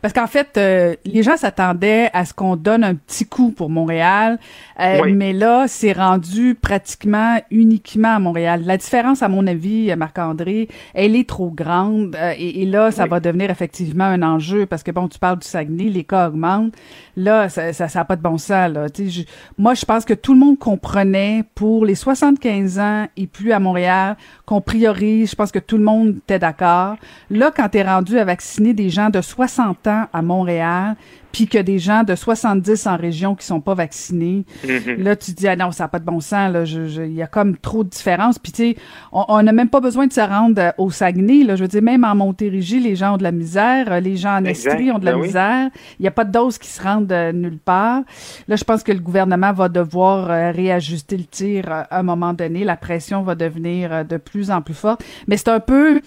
Parce 0.02 0.14
qu'en 0.14 0.28
fait, 0.28 0.58
euh, 0.58 0.96
les 1.06 1.24
gens 1.24 1.38
s'attendaient 1.38 2.10
à 2.14 2.26
ce 2.26 2.34
qu'on 2.34 2.56
donne 2.56 2.84
un 2.84 2.96
petit 2.96 3.26
coup 3.26 3.52
pour 3.52 3.70
Montréal, 3.70 4.38
euh, 4.80 5.14
mais 5.14 5.32
là, 5.32 5.66
c'est 5.68 5.94
rendu 5.94 6.56
pratiquement 6.56 7.38
uniquement 7.52 8.16
à 8.16 8.20
Montréal. 8.20 8.64
La 8.66 8.78
différence, 8.78 9.24
à 9.24 9.30
mon 9.30 9.48
avis, 9.48 9.96
Marc-André, 9.96 10.68
elle 10.94 11.16
est 11.16 11.28
trop 11.28 11.50
grande, 11.50 12.16
euh, 12.16 12.34
et, 12.38 12.66
là, 12.66 12.92
ça 12.92 13.06
va 13.06 13.20
devenir 13.20 13.50
effectivement 13.50 14.06
un 14.06 14.22
enjeu, 14.22 14.66
parce 14.66 14.84
que 14.84 14.92
bon, 14.92 15.08
tu 15.08 15.20
parles 15.20 15.40
du 15.40 15.48
Saguenay, 15.48 15.86
les 15.86 16.04
cas 16.04 16.28
augmentent. 16.28 16.74
Là, 17.16 17.48
ça 17.48 17.72
ça, 17.72 17.88
ça 17.88 18.04
pas 18.04 18.18
de 18.18 18.22
bon 18.22 18.38
sens. 18.38 18.72
Là. 18.72 18.88
Je, 18.98 19.22
moi, 19.58 19.74
je 19.74 19.86
pense 19.86 20.04
que 20.04 20.14
tout 20.14 20.34
le 20.34 20.40
monde 20.40 20.60
comprenait 20.60 21.46
pour 21.56 21.86
les 21.86 21.96
75 21.96 22.80
ans 22.80 23.08
et 23.16 23.26
plus 23.26 23.54
à 23.54 23.60
Montréal 23.60 24.18
qu'on 24.46 24.60
priorise. 24.60 25.32
Je 25.32 25.36
pense 25.36 25.52
que 25.52 25.60
tout 25.60 25.78
le 25.78 25.84
monde 25.84 26.18
était 26.18 26.40
d'accord. 26.40 26.98
Là, 27.30 27.52
quand 27.56 27.70
tu 27.70 27.78
es 27.78 27.84
rendu 27.84 28.20
à 28.20 28.26
vacciner 28.26 28.74
des 28.74 28.90
gens 28.90 29.10
de 29.10 29.22
60 29.22 29.45
60 29.48 29.88
ans 29.88 30.08
à 30.12 30.22
Montréal, 30.22 30.96
puis 31.36 31.48
que 31.48 31.58
des 31.58 31.80
gens 31.80 32.04
de 32.04 32.16
70 32.16 32.88
en 32.88 32.96
région 32.96 33.36
qui 33.36 33.46
sont 33.46 33.60
pas 33.60 33.74
vaccinés, 33.74 34.46
mm-hmm. 34.66 35.04
là, 35.04 35.18
tu 35.18 35.32
dis, 35.32 35.50
ah 35.50 35.58
non, 35.58 35.72
ça 35.72 35.84
n'a 35.84 35.88
pas 35.90 36.00
de 36.00 36.06
bon 36.06 36.22
sens, 36.22 36.50
là, 36.54 36.64
il 36.64 37.12
y 37.12 37.22
a 37.22 37.28
comme 37.28 37.58
trop 37.58 37.84
de 37.84 37.90
différence. 37.90 38.40
Puis, 38.40 38.54
tu 38.54 38.72
sais, 38.72 38.78
on 39.12 39.44
n'a 39.44 39.52
même 39.52 39.68
pas 39.68 39.82
besoin 39.82 40.08
de 40.08 40.14
se 40.14 40.22
rendre 40.22 40.62
euh, 40.62 40.72
au 40.78 40.92
Saguenay, 40.92 41.44
là, 41.44 41.58
je 41.58 41.64
veux 41.64 41.68
dire, 41.68 41.82
même 41.82 42.06
en 42.06 42.16
Montérégie, 42.16 42.80
les 42.80 42.96
gens 42.96 43.16
ont 43.16 43.18
de 43.18 43.24
la 43.24 43.34
misère, 43.34 43.92
euh, 43.92 44.00
les 44.00 44.16
gens 44.16 44.38
en 44.38 44.46
Estrie 44.46 44.94
ont 44.94 44.98
de 44.98 45.04
la 45.04 45.12
ben 45.12 45.24
misère, 45.24 45.70
il 46.00 46.04
n'y 46.04 46.08
a 46.08 46.12
pas 46.12 46.24
de 46.24 46.32
doses 46.32 46.58
qui 46.58 46.70
se 46.70 46.82
rendent 46.82 47.12
euh, 47.12 47.34
nulle 47.34 47.58
part. 47.58 48.04
Là, 48.48 48.56
je 48.56 48.64
pense 48.64 48.82
que 48.82 48.94
le 48.94 49.00
gouvernement 49.00 49.52
va 49.52 49.68
devoir 49.68 50.28
réajuster 50.56 51.18
le 51.18 51.26
tir 51.26 51.70
à 51.70 52.00
un 52.00 52.04
moment 52.04 52.32
donné, 52.32 52.64
la 52.64 52.78
pression 52.78 53.24
va 53.24 53.36
devenir 53.36 54.06
de 54.06 54.16
plus 54.16 54.52
en 54.52 54.62
plus 54.62 54.74
forte, 54.74 55.04
mais 55.28 55.36
c'est 55.36 55.50
un 55.50 55.60
peu, 55.60 56.00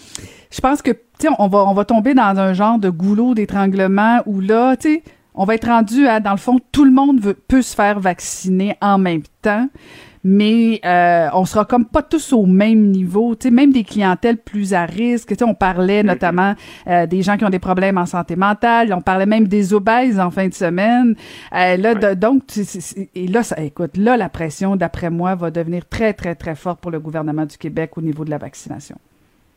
je 0.51 0.61
pense 0.63 0.81
que, 0.81 0.93
tu 0.93 1.01
sais, 1.19 1.29
on 1.39 1.49
va, 1.49 1.67
on 1.67 1.75
va 1.75 1.85
tomber 1.85 2.15
dans 2.15 2.39
un 2.39 2.55
genre 2.55 2.79
de 2.79 2.89
goulot 2.89 3.35
d'étranglement 3.35 4.23
où 4.25 4.41
là, 4.41 4.75
tu 4.75 4.95
sais, 4.95 5.03
on 5.39 5.45
va 5.45 5.55
être 5.55 5.69
rendu 5.69 6.07
à, 6.07 6.19
dans 6.19 6.33
le 6.33 6.37
fond, 6.37 6.59
tout 6.73 6.85
le 6.85 6.91
monde 6.91 7.21
veut, 7.21 7.35
peut 7.35 7.63
se 7.63 7.75
faire 7.75 8.01
vacciner 8.01 8.77
en 8.81 8.99
même 8.99 9.23
temps, 9.41 9.69
mais 10.25 10.81
euh, 10.85 11.29
on 11.33 11.45
sera 11.45 11.65
comme 11.65 11.85
pas 11.85 12.03
tous 12.03 12.33
au 12.33 12.45
même 12.45 12.91
niveau, 12.91 13.37
tu 13.37 13.47
sais, 13.47 13.51
même 13.55 13.71
des 13.71 13.85
clientèles 13.85 14.39
plus 14.39 14.75
à 14.75 14.85
risque. 14.85 15.29
Tu 15.29 15.37
sais, 15.37 15.45
on 15.45 15.55
parlait 15.55 16.03
mm-hmm. 16.03 16.07
notamment 16.07 16.55
euh, 16.89 17.07
des 17.07 17.23
gens 17.23 17.37
qui 17.37 17.45
ont 17.45 17.51
des 17.51 17.61
problèmes 17.61 17.99
en 17.99 18.07
santé 18.07 18.35
mentale, 18.35 18.93
on 18.93 19.01
parlait 19.01 19.27
même 19.27 19.47
des 19.47 19.73
obèses 19.73 20.19
en 20.19 20.33
fin 20.33 20.49
de 20.49 20.55
semaine. 20.55 21.15
Euh, 21.55 21.77
là, 21.77 21.95
donc, 22.17 22.43
et 23.15 23.29
là, 23.29 23.45
ça, 23.45 23.63
écoute, 23.63 23.97
là, 23.97 24.17
la 24.17 24.29
pression, 24.29 24.75
d'après 24.75 25.09
moi, 25.09 25.37
va 25.37 25.53
devenir 25.53 25.89
très, 25.89 26.15
très, 26.15 26.35
très 26.35 26.57
forte 26.57 26.81
pour 26.81 26.91
le 26.91 26.99
gouvernement 26.99 27.47
du 27.47 27.57
Québec 27.57 27.97
au 27.97 28.01
niveau 28.01 28.25
de 28.25 28.31
la 28.31 28.39
vaccination. 28.39 28.97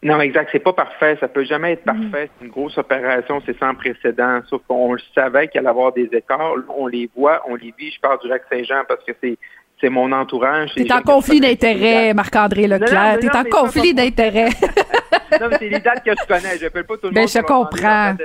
Non, 0.03 0.19
exact. 0.19 0.49
C'est 0.51 0.59
pas 0.59 0.73
parfait. 0.73 1.17
Ça 1.19 1.27
peut 1.27 1.43
jamais 1.43 1.73
être 1.73 1.85
mm. 1.85 2.09
parfait. 2.09 2.29
C'est 2.37 2.45
une 2.45 2.51
grosse 2.51 2.77
opération. 2.77 3.41
C'est 3.45 3.57
sans 3.59 3.75
précédent. 3.75 4.41
Sauf 4.47 4.61
qu'on 4.67 4.93
le 4.93 5.01
savait 5.13 5.47
qu'il 5.47 5.59
allait 5.59 5.69
avoir 5.69 5.93
des 5.93 6.09
écarts. 6.11 6.55
On 6.75 6.87
les 6.87 7.09
voit, 7.15 7.43
on 7.47 7.55
les 7.55 7.73
vit. 7.77 7.91
Je 7.91 7.99
parle 7.99 8.19
du 8.19 8.27
lac 8.27 8.43
Saint-Jean 8.51 8.83
parce 8.87 9.03
que 9.03 9.11
c'est 9.21 9.37
c'est 9.79 9.89
mon 9.89 10.11
entourage. 10.11 10.73
T'es 10.75 10.91
en 10.93 11.01
conflit 11.01 11.39
d'intérêts, 11.39 12.13
Marc-André 12.13 12.67
Leclerc. 12.67 13.17
T'es 13.19 13.35
en 13.35 13.43
conflit 13.43 13.95
d'intérêts. 13.95 14.49
non, 15.41 15.49
c'est 15.57 15.69
les 15.69 15.79
dates 15.79 16.03
que 16.05 16.11
je 16.11 16.27
connais. 16.27 16.57
Je 16.59 16.65
n'appelle 16.65 16.83
pas 16.83 16.97
tout 16.97 17.07
le 17.07 17.13
ben, 17.13 17.21
monde. 17.21 17.29
je 17.29 17.39
comprends. 17.39 18.15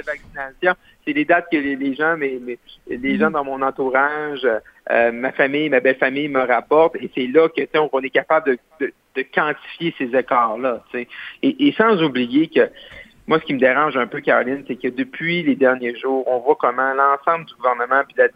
C'est 1.04 1.12
les 1.12 1.24
dates 1.24 1.46
que 1.50 1.56
les, 1.56 1.94
gens, 1.94 2.14
mais, 2.18 2.38
les 2.86 3.18
gens 3.18 3.30
mm. 3.30 3.32
dans 3.32 3.44
mon 3.44 3.62
entourage, 3.62 4.46
euh, 4.90 5.12
ma 5.12 5.32
famille, 5.32 5.68
ma 5.68 5.80
belle 5.80 5.96
famille 5.96 6.28
me 6.28 6.40
rapportent. 6.40 6.96
Et 6.96 7.10
c'est 7.14 7.26
là 7.26 7.48
que 7.48 7.62
on 7.92 8.00
est 8.00 8.10
capable 8.10 8.56
de 8.80 8.92
de 9.16 9.22
quantifier 9.22 9.94
ces 9.98 10.14
écarts-là. 10.14 10.84
Et, 10.94 11.08
et 11.42 11.72
sans 11.72 12.02
oublier 12.02 12.48
que 12.48 12.70
moi, 13.26 13.40
ce 13.40 13.44
qui 13.44 13.54
me 13.54 13.58
dérange 13.58 13.96
un 13.96 14.06
peu, 14.06 14.20
Caroline, 14.20 14.62
c'est 14.68 14.76
que 14.76 14.88
depuis 14.88 15.42
les 15.42 15.56
derniers 15.56 15.96
jours, 15.96 16.28
on 16.28 16.38
voit 16.38 16.56
comment 16.60 16.94
l'ensemble 16.94 17.46
du 17.46 17.54
gouvernement 17.54 18.02
puis 18.06 18.14
de 18.14 18.30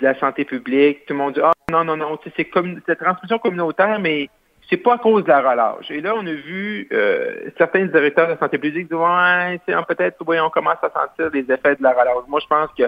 la, 0.00 0.18
santé 0.20 0.44
publique, 0.44 1.06
tout 1.06 1.14
le 1.14 1.18
monde 1.18 1.34
dit 1.34 1.40
Ah 1.42 1.52
non, 1.72 1.84
non, 1.84 1.96
non, 1.96 2.18
c'est 2.36 2.44
comme 2.44 2.80
cette 2.86 3.00
transmission 3.00 3.38
communautaire, 3.38 3.98
mais 3.98 4.28
c'est 4.70 4.76
pas 4.76 4.94
à 4.94 4.98
cause 4.98 5.24
de 5.24 5.28
la 5.28 5.40
relâche. 5.40 5.90
Et 5.90 6.00
là, 6.00 6.14
on 6.14 6.24
a 6.24 6.32
vu 6.32 6.86
euh, 6.92 7.50
certains 7.56 7.86
directeurs 7.86 8.28
de 8.28 8.34
la 8.34 8.38
santé 8.38 8.58
publique 8.58 8.88
dire 8.88 9.00
Ouais, 9.00 9.58
peut-être, 9.66 10.16
on 10.20 10.50
commence 10.50 10.78
à 10.82 10.90
sentir 10.90 11.30
les 11.32 11.52
effets 11.52 11.74
de 11.74 11.82
la 11.82 11.92
relâche. 11.92 12.28
Moi, 12.28 12.38
je 12.40 12.46
pense 12.46 12.70
que 12.78 12.84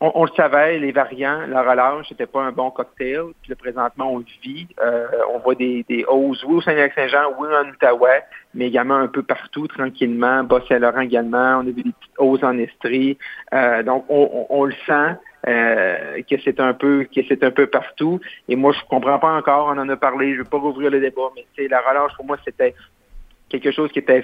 on, 0.00 0.24
le 0.24 0.30
savait, 0.36 0.78
les 0.78 0.90
variants, 0.90 1.46
la 1.46 1.62
relâche, 1.62 2.08
c'était 2.08 2.26
pas 2.26 2.42
un 2.42 2.50
bon 2.50 2.70
cocktail. 2.70 3.26
Puis 3.40 3.50
là, 3.50 3.56
présentement, 3.56 4.12
on 4.12 4.18
le 4.18 4.24
vit. 4.42 4.66
Euh, 4.80 5.06
on 5.32 5.38
voit 5.38 5.54
des, 5.54 5.84
des 5.88 6.04
hausses, 6.08 6.42
oui, 6.44 6.56
au 6.56 6.60
Saint-Saint-Jean, 6.60 7.32
oui, 7.38 7.48
en 7.54 7.68
Outaouais, 7.68 8.24
mais 8.54 8.66
également 8.66 8.96
un 8.96 9.06
peu 9.06 9.22
partout, 9.22 9.68
tranquillement. 9.68 10.42
Bas-Saint-Laurent 10.44 11.00
également. 11.00 11.58
On 11.58 11.60
a 11.60 11.64
vu 11.64 11.82
des 11.82 11.92
petites 11.92 12.18
hausses 12.18 12.42
en 12.42 12.58
Estrie. 12.58 13.16
Euh, 13.54 13.82
donc, 13.82 14.04
on, 14.08 14.64
le 14.64 14.74
sent. 14.86 15.18
Euh, 15.48 16.22
que 16.22 16.36
c'est 16.44 16.60
un 16.60 16.72
peu 16.72 17.04
que 17.04 17.20
c'est 17.28 17.42
un 17.42 17.50
peu 17.50 17.66
partout 17.66 18.20
et 18.48 18.54
moi 18.54 18.72
je 18.72 18.78
comprends 18.88 19.18
pas 19.18 19.32
encore 19.32 19.74
on 19.74 19.80
en 19.80 19.88
a 19.88 19.96
parlé 19.96 20.34
je 20.34 20.38
veux 20.38 20.44
pas 20.44 20.58
rouvrir 20.58 20.88
le 20.88 21.00
débat 21.00 21.32
mais 21.34 21.44
c'est 21.56 21.66
la 21.66 21.80
relâche 21.80 22.14
pour 22.14 22.24
moi 22.24 22.36
c'était 22.44 22.76
quelque 23.48 23.72
chose 23.72 23.90
qui 23.90 23.98
était 23.98 24.22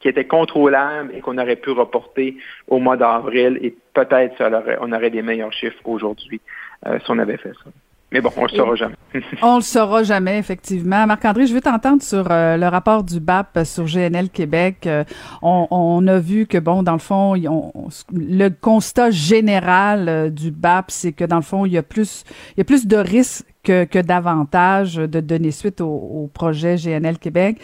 qui 0.00 0.08
était 0.08 0.26
contrôlable 0.26 1.12
et 1.14 1.20
qu'on 1.20 1.38
aurait 1.38 1.56
pu 1.56 1.70
reporter 1.70 2.36
au 2.68 2.78
mois 2.78 2.96
d'avril 2.96 3.58
et 3.62 3.74
peut-être 3.92 4.34
on 4.80 4.92
aurait 4.92 5.10
des 5.10 5.22
meilleurs 5.22 5.52
chiffres 5.52 5.80
aujourd'hui 5.84 6.40
euh, 6.86 6.98
si 6.98 7.10
on 7.10 7.18
avait 7.18 7.36
fait 7.36 7.52
ça. 7.52 7.70
Mais 8.12 8.20
bon, 8.20 8.30
on 8.36 8.42
le 8.42 8.48
saura 8.48 8.76
jamais. 8.76 8.94
on 9.42 9.56
le 9.56 9.62
saura 9.62 10.02
jamais, 10.04 10.38
effectivement. 10.38 11.04
Marc-André, 11.06 11.46
je 11.46 11.54
veux 11.54 11.60
t'entendre 11.60 12.00
sur 12.00 12.30
euh, 12.30 12.56
le 12.56 12.68
rapport 12.68 13.02
du 13.02 13.18
BAP 13.18 13.58
sur 13.64 13.86
GNL 13.86 14.28
Québec. 14.28 14.86
Euh, 14.86 15.02
on, 15.42 16.06
a 16.06 16.18
vu 16.20 16.46
que, 16.46 16.58
bon, 16.58 16.84
dans 16.84 16.92
le 16.92 16.98
fond, 16.98 17.34
le 17.34 18.48
constat 18.50 19.10
général 19.10 20.32
du 20.32 20.52
BAP, 20.52 20.92
c'est 20.92 21.12
que, 21.12 21.24
dans 21.24 21.36
le 21.36 21.42
fond, 21.42 21.66
il 21.66 21.72
y 21.72 21.78
a 21.78 21.82
plus, 21.82 22.24
il 22.52 22.58
y 22.58 22.60
a 22.60 22.64
plus 22.64 22.86
de 22.86 22.96
risques 22.96 23.46
que, 23.64 23.84
que 23.84 23.98
davantage 23.98 24.96
de 24.96 25.20
donner 25.20 25.50
suite 25.50 25.80
au, 25.80 26.30
projet 26.32 26.76
GNL 26.76 27.18
Québec. 27.18 27.56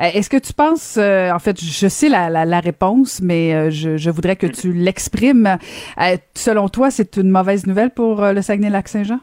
Euh, 0.00 0.04
est-ce 0.14 0.30
que 0.30 0.36
tu 0.36 0.52
penses, 0.52 0.96
euh, 0.98 1.30
en 1.30 1.38
fait, 1.38 1.60
je 1.60 1.88
sais 1.88 2.08
la, 2.08 2.30
la, 2.30 2.60
réponse, 2.60 3.20
mais 3.22 3.54
euh, 3.54 3.70
je, 3.70 3.96
je, 3.96 4.10
voudrais 4.10 4.36
que 4.36 4.46
tu 4.46 4.72
l'exprimes. 4.72 5.58
selon 6.34 6.68
toi, 6.68 6.90
c'est 6.90 7.16
une 7.16 7.30
mauvaise 7.30 7.66
nouvelle 7.66 7.90
pour 7.90 8.22
le 8.22 8.40
Saguenay-Lac-Saint-Jean? 8.40 9.20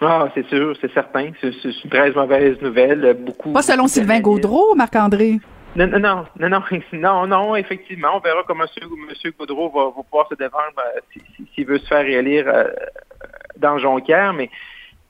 Ah, 0.00 0.28
c'est 0.34 0.46
sûr, 0.48 0.76
c'est 0.80 0.92
certain. 0.92 1.30
C'est 1.40 1.52
une 1.84 1.90
très 1.90 2.10
mauvaise 2.10 2.60
nouvelle. 2.60 3.16
Beaucoup. 3.24 3.52
Pas 3.52 3.62
selon 3.62 3.86
Sylvain 3.86 4.20
Gaudreau, 4.20 4.74
Marc-André? 4.74 5.38
Non, 5.76 5.86
non, 5.86 5.98
non, 6.38 6.48
non, 6.48 6.62
non, 6.92 7.26
non, 7.26 7.56
effectivement, 7.56 8.16
on 8.16 8.20
verra 8.20 8.42
comment 8.46 8.64
M. 8.64 9.32
Gaudreau 9.38 9.70
va, 9.70 9.84
va 9.96 10.02
pouvoir 10.02 10.28
se 10.28 10.34
défendre 10.34 10.74
s'il 11.54 11.66
veut 11.66 11.78
se 11.78 11.86
faire 11.86 12.04
réélire 12.04 12.46
dans 13.56 13.78
Jonquière, 13.78 14.32
mais 14.32 14.50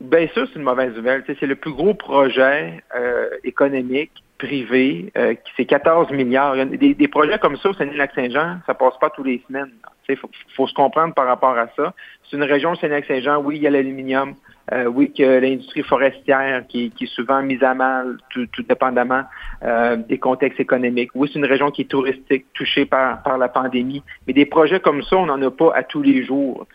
Bien 0.02 0.26
sûr, 0.34 0.48
c'est 0.48 0.58
une 0.58 0.64
mauvaise 0.64 0.96
nouvelle. 0.96 1.22
C'est 1.26 1.46
le 1.46 1.54
plus 1.54 1.72
gros 1.72 1.94
projet 1.94 2.82
euh, 2.94 3.28
économique 3.44 4.10
privé, 4.36 5.12
euh, 5.16 5.34
c'est 5.56 5.64
14 5.64 6.10
milliards. 6.10 6.56
Des, 6.66 6.94
des, 6.94 7.08
projets 7.08 7.38
comme 7.38 7.56
ça 7.58 7.68
au 7.68 7.74
Saguenay-Lac-Saint-Jean, 7.74 8.58
ça 8.66 8.74
passe 8.74 8.98
pas 9.00 9.10
tous 9.10 9.22
les 9.22 9.40
semaines. 9.46 9.70
Il 10.08 10.16
faut, 10.16 10.28
faut, 10.56 10.66
se 10.66 10.74
comprendre 10.74 11.14
par 11.14 11.26
rapport 11.26 11.56
à 11.56 11.68
ça. 11.76 11.94
C'est 12.24 12.36
une 12.36 12.42
région, 12.42 12.72
au 12.72 12.74
Saguenay-Lac-Saint-Jean, 12.74 13.40
oui, 13.40 13.58
il 13.58 13.62
y 13.62 13.68
a 13.68 13.70
l'aluminium, 13.70 14.34
euh, 14.70 14.84
oui, 14.84 15.12
que 15.12 15.40
l'industrie 15.40 15.82
forestière 15.82 16.64
qui, 16.68 16.92
est 17.00 17.06
souvent 17.06 17.42
mise 17.42 17.62
à 17.64 17.74
mal, 17.74 18.18
tout, 18.30 18.46
dépendamment 18.68 19.24
euh, 19.64 19.96
des 19.96 20.18
contextes 20.18 20.60
économiques. 20.60 21.10
Oui, 21.14 21.28
c'est 21.32 21.38
une 21.38 21.46
région 21.46 21.70
qui 21.70 21.82
est 21.82 21.86
touristique, 21.86 22.46
touchée 22.54 22.86
par, 22.86 23.20
la 23.38 23.48
pandémie. 23.48 24.02
Mais 24.26 24.32
des 24.32 24.46
projets 24.46 24.78
comme 24.78 25.02
ça, 25.02 25.16
on 25.16 25.26
n'en 25.26 25.42
a 25.42 25.50
pas 25.50 25.72
à 25.74 25.82
tous 25.82 26.02
les 26.02 26.24
jours. 26.24 26.66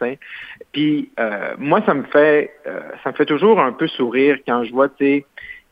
Puis 0.74 1.10
euh, 1.20 1.54
moi, 1.58 1.82
ça 1.86 1.94
me 1.94 2.04
fait 2.04 2.52
euh, 2.68 2.82
ça 3.04 3.12
me 3.12 3.16
fait 3.16 3.26
toujours 3.26 3.60
un 3.60 3.72
peu 3.72 3.88
sourire 3.88 4.38
quand 4.46 4.64
je 4.64 4.72
vois, 4.72 4.90
tu 4.90 5.24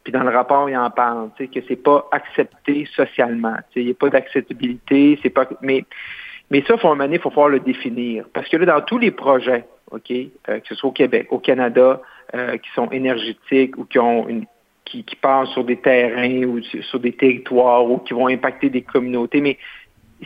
puis 0.04 0.14
dans 0.14 0.24
le 0.24 0.30
rapport, 0.30 0.70
il 0.70 0.78
en 0.78 0.92
parle, 0.92 1.32
tu 1.36 1.46
sais, 1.46 1.50
que 1.50 1.66
c'est 1.68 1.82
pas 1.82 2.08
accepté 2.12 2.88
socialement. 2.96 3.56
Il 3.76 3.86
n'y 3.86 3.92
a 3.92 3.96
pas 3.96 4.10
d'acceptabilité, 4.10 5.20
c'est 5.24 5.32
pas. 5.32 5.48
Mais 5.62 5.84
mais 6.52 6.64
ça, 6.68 6.78
faut 6.78 6.90
un 6.90 6.96
moment 6.96 7.12
il 7.12 7.20
faut 7.20 7.30
pouvoir 7.30 7.50
le 7.50 7.60
définir. 7.60 8.26
Parce 8.34 8.48
que 8.48 8.58
là, 8.58 8.66
dans 8.66 8.82
tous 8.82 9.00
les 9.00 9.12
projets, 9.12 9.66
OK, 9.92 10.12
euh, 10.12 10.60
que 10.60 10.68
ce 10.68 10.76
soit 10.76 10.90
au 10.90 10.94
Québec, 10.94 11.28
au 11.30 11.40
Canada, 11.40 12.02
euh, 12.34 12.58
qui 12.58 12.70
sont 12.74 12.90
énergétiques 12.92 13.78
ou 13.78 13.86
qui 13.86 14.00
ont 14.00 14.28
une 14.28 14.46
qui, 14.86 15.04
qui 15.04 15.16
passent 15.16 15.50
sur 15.50 15.64
des 15.64 15.78
terrains 15.78 16.44
ou 16.44 16.62
sur 16.62 17.00
des 17.00 17.12
territoires 17.12 17.90
ou 17.90 17.98
qui 17.98 18.14
vont 18.14 18.28
impacter 18.28 18.70
des 18.70 18.84
communautés, 18.84 19.42
mais 19.42 19.58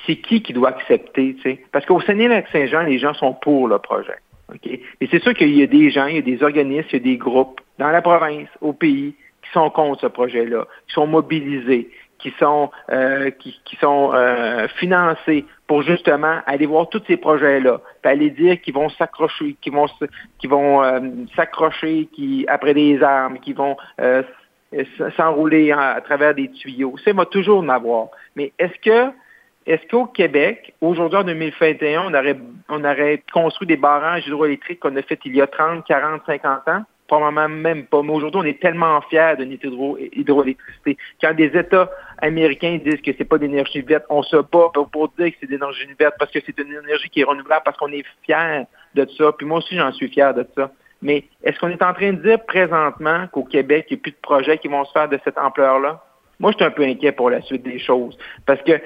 c'est 0.06 0.18
qui 0.18 0.42
qui 0.42 0.54
doit 0.54 0.70
accepter, 0.70 1.36
tu 1.36 1.42
sais? 1.42 1.64
Parce 1.72 1.86
qu'au 1.86 2.02
Saguenay-Lac-Saint-Jean, 2.02 2.82
les 2.82 3.00
gens 3.00 3.14
sont 3.14 3.34
pour 3.34 3.68
le 3.68 3.80
projet. 3.80 4.18
OK? 4.54 4.68
Et 4.68 5.08
c'est 5.10 5.22
sûr 5.22 5.34
qu'il 5.34 5.56
y 5.56 5.64
a 5.64 5.68
des 5.68 5.90
gens, 5.90 6.08
il 6.08 6.16
y 6.16 6.20
a 6.20 6.22
des 6.22 6.44
organismes, 6.44 6.88
il 6.92 6.94
y 6.94 7.02
a 7.02 7.14
des 7.14 7.18
groupes 7.18 7.62
dans 7.78 7.90
la 7.90 8.02
province, 8.02 8.50
au 8.62 8.74
pays, 8.74 9.16
qui 9.44 9.52
sont 9.52 9.70
contre 9.70 10.02
ce 10.02 10.08
projet-là, 10.08 10.68
qui 10.88 10.94
sont 10.94 11.08
mobilisés, 11.08 11.90
qui 12.20 12.34
sont 12.40 12.70
euh, 12.92 13.32
qui, 13.32 13.60
qui, 13.64 13.78
sont 13.78 14.12
euh, 14.14 14.68
financés 14.78 15.46
pour 15.70 15.84
justement 15.84 16.40
aller 16.48 16.66
voir 16.66 16.90
tous 16.90 17.04
ces 17.06 17.16
projets-là, 17.16 17.80
puis 18.02 18.12
aller 18.12 18.32
dire 18.32 18.60
qu'ils 18.60 18.74
vont 18.74 18.90
s'accrocher, 18.90 19.56
qu'ils 19.62 19.72
vont 19.72 20.84
euh, 20.84 21.00
s'accrocher, 21.36 22.10
après 22.48 22.74
des 22.74 23.04
armes, 23.04 23.38
qui 23.38 23.54
vont 23.54 23.78
s'enrouler 25.16 25.72
à, 25.72 26.02
travers 26.04 26.34
des 26.34 26.50
tuyaux. 26.50 26.96
Ça 27.06 27.14
va 27.14 27.26
toujours 27.26 27.60
en 27.60 27.70
avoir. 27.70 28.08
Mais 28.36 28.52
est-ce 28.58 28.80
que 28.80 29.14
est-ce 29.68 29.88
qu'au 29.88 30.08
Québec, 30.08 30.74
aujourd'hui 30.82 31.20
en 31.20 31.24
2021, 31.24 32.06
on 32.08 32.14
aurait, 32.16 32.40
on 32.70 32.84
aurait 32.84 33.22
construit 33.32 33.68
des 33.68 33.78
barrages 33.78 34.26
hydroélectriques 34.26 34.80
qu'on 34.80 34.96
a 34.96 35.04
fait 35.04 35.20
il 35.24 35.36
y 35.36 35.42
a 35.42 35.46
30, 35.46 35.86
40, 35.86 36.24
50 36.26 36.68
ans? 36.68 36.84
Probablement 37.08 37.48
même 37.48 37.86
pas. 37.86 38.02
Mais 38.02 38.12
aujourd'hui, 38.12 38.42
on 38.42 38.46
est 38.46 38.60
tellement 38.60 39.00
fiers 39.02 39.36
de 39.38 39.46
notre 39.46 40.00
hydroélectricité. 40.18 40.98
Quand 41.22 41.36
des 41.36 41.56
États 41.56 41.92
américains 42.22 42.80
disent 42.84 43.02
que 43.02 43.12
c'est 43.18 43.26
pas 43.26 43.38
d'énergie 43.38 43.82
verte, 43.82 44.06
on 44.10 44.24
se 44.24 44.38
bat 44.38 44.70
pour 44.92 45.10
dire 45.18 45.32
que 45.32 45.38
c'est 45.40 45.50
d'énergie 45.50 45.88
verte 46.00 46.16
parce 46.20 46.32
que 46.32 46.40
c'est 46.46 46.58
une 46.60 46.74
énergie 46.74 47.10
qui 47.10 47.22
est 47.22 47.24
renouvelable, 47.24 47.62
parce 47.66 47.78
qu'on 47.78 47.92
est 47.92 48.04
fiers 48.24 48.64
de 48.96 49.08
ça. 49.18 49.32
Puis 49.38 49.46
moi 49.46 49.60
aussi, 49.60 49.76
j'en 49.76 49.92
suis 49.92 50.10
fier 50.10 50.34
de 50.34 50.48
ça. 50.56 50.72
Mais 51.02 51.26
est-ce 51.44 51.58
qu'on 51.60 51.70
est 51.70 51.82
en 51.82 51.94
train 51.94 52.14
de 52.14 52.22
dire 52.22 52.44
présentement 52.46 53.28
qu'au 53.32 53.44
Québec, 53.44 53.88
il 53.90 53.94
n'y 53.94 54.00
a 54.00 54.02
plus 54.02 54.12
de 54.12 54.18
projets 54.22 54.58
qui 54.58 54.68
vont 54.68 54.84
se 54.86 54.92
faire 54.92 55.08
de 55.08 55.20
cette 55.24 55.38
ampleur-là? 55.38 56.04
Moi, 56.40 56.52
je 56.52 56.58
suis 56.58 56.66
un 56.66 56.72
peu 56.72 56.84
inquiet 56.84 57.12
pour 57.12 57.30
la 57.30 57.42
suite 57.42 57.64
des 57.64 57.80
choses. 57.80 58.18
Parce 58.46 58.62
que, 58.62 58.72
tu 58.72 58.82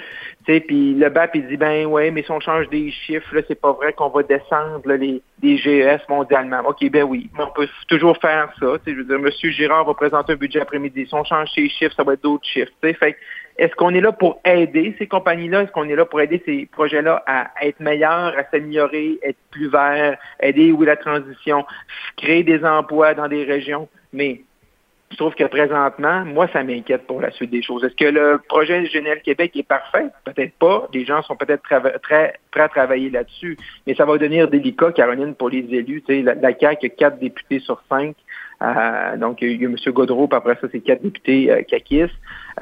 sais, 0.47 0.59
puis 0.59 0.95
le 0.95 1.09
BAP, 1.09 1.35
il 1.35 1.47
dit, 1.47 1.57
ben 1.57 1.85
ouais, 1.85 2.09
mais 2.09 2.23
si 2.23 2.31
on 2.31 2.39
change 2.39 2.67
des 2.69 2.89
chiffres, 2.89 3.35
là, 3.35 3.41
c'est 3.47 3.59
pas 3.59 3.73
vrai 3.73 3.93
qu'on 3.93 4.09
va 4.09 4.23
descendre 4.23 4.91
les, 4.93 5.21
les 5.43 5.57
GES 5.57 6.01
mondialement. 6.09 6.61
OK, 6.67 6.89
ben 6.89 7.03
oui, 7.03 7.29
mais 7.37 7.43
on 7.43 7.51
peut 7.51 7.67
toujours 7.87 8.17
faire 8.17 8.51
ça. 8.59 8.77
Je 8.85 8.91
veux 8.91 9.03
dire, 9.03 9.15
M. 9.15 9.29
Girard 9.51 9.85
va 9.85 9.93
présenter 9.93 10.33
un 10.33 10.35
budget 10.35 10.61
après-midi. 10.61 11.05
Si 11.05 11.13
on 11.13 11.23
change 11.23 11.49
ces 11.53 11.69
chiffres, 11.69 11.93
ça 11.95 12.03
va 12.03 12.13
être 12.13 12.23
d'autres 12.23 12.47
chiffres. 12.47 12.71
Tu 12.81 12.89
sais, 12.89 12.95
fait 12.95 13.17
est-ce 13.57 13.75
qu'on 13.75 13.93
est 13.93 14.01
là 14.01 14.11
pour 14.11 14.39
aider 14.45 14.95
ces 14.97 15.05
compagnies-là? 15.05 15.63
Est-ce 15.63 15.71
qu'on 15.71 15.87
est 15.87 15.95
là 15.95 16.05
pour 16.05 16.19
aider 16.21 16.41
ces 16.45 16.67
projets-là 16.71 17.23
à 17.27 17.51
être 17.61 17.79
meilleurs, 17.79 18.35
à 18.35 18.43
s'améliorer, 18.49 19.19
être 19.21 19.37
plus 19.51 19.69
verts, 19.69 20.17
aider 20.41 20.71
où 20.71 20.81
la 20.81 20.95
transition, 20.95 21.65
créer 22.17 22.43
des 22.43 22.65
emplois 22.65 23.13
dans 23.13 23.27
des 23.27 23.43
régions? 23.43 23.87
Mais 24.11 24.41
trouve 25.17 25.33
que 25.35 25.43
présentement, 25.45 26.25
moi, 26.25 26.47
ça 26.53 26.63
m'inquiète 26.63 27.05
pour 27.07 27.21
la 27.21 27.31
suite 27.31 27.51
des 27.51 27.61
choses. 27.61 27.83
Est-ce 27.83 27.95
que 27.95 28.09
le 28.09 28.39
projet 28.47 28.85
Général 28.85 29.21
Québec 29.21 29.51
est 29.55 29.67
parfait? 29.67 30.07
Peut-être 30.25 30.53
pas. 30.59 30.87
Les 30.93 31.05
gens 31.05 31.21
sont 31.23 31.35
peut-être 31.35 31.63
très 32.01 32.39
prêts 32.51 32.63
à 32.63 32.69
travailler 32.69 33.09
là-dessus. 33.09 33.57
Mais 33.87 33.95
ça 33.95 34.05
va 34.05 34.17
devenir 34.17 34.47
délicat, 34.47 34.91
Caroline, 34.91 35.35
pour 35.35 35.49
les 35.49 35.65
élus. 35.71 36.03
Tu 36.07 36.15
sais, 36.15 36.21
la, 36.21 36.35
la 36.35 36.57
CAQ 36.57 36.85
a 36.85 36.89
quatre 36.89 37.19
députés 37.19 37.59
sur 37.59 37.81
cinq. 37.89 38.15
Euh, 38.61 39.17
donc, 39.17 39.41
il 39.41 39.61
y 39.61 39.65
a 39.65 39.69
M. 39.69 39.75
Godreau, 39.87 40.27
puis 40.27 40.37
après 40.37 40.57
ça, 40.61 40.67
c'est 40.71 40.79
quatre 40.79 41.01
députés 41.01 41.51
euh, 41.51 41.61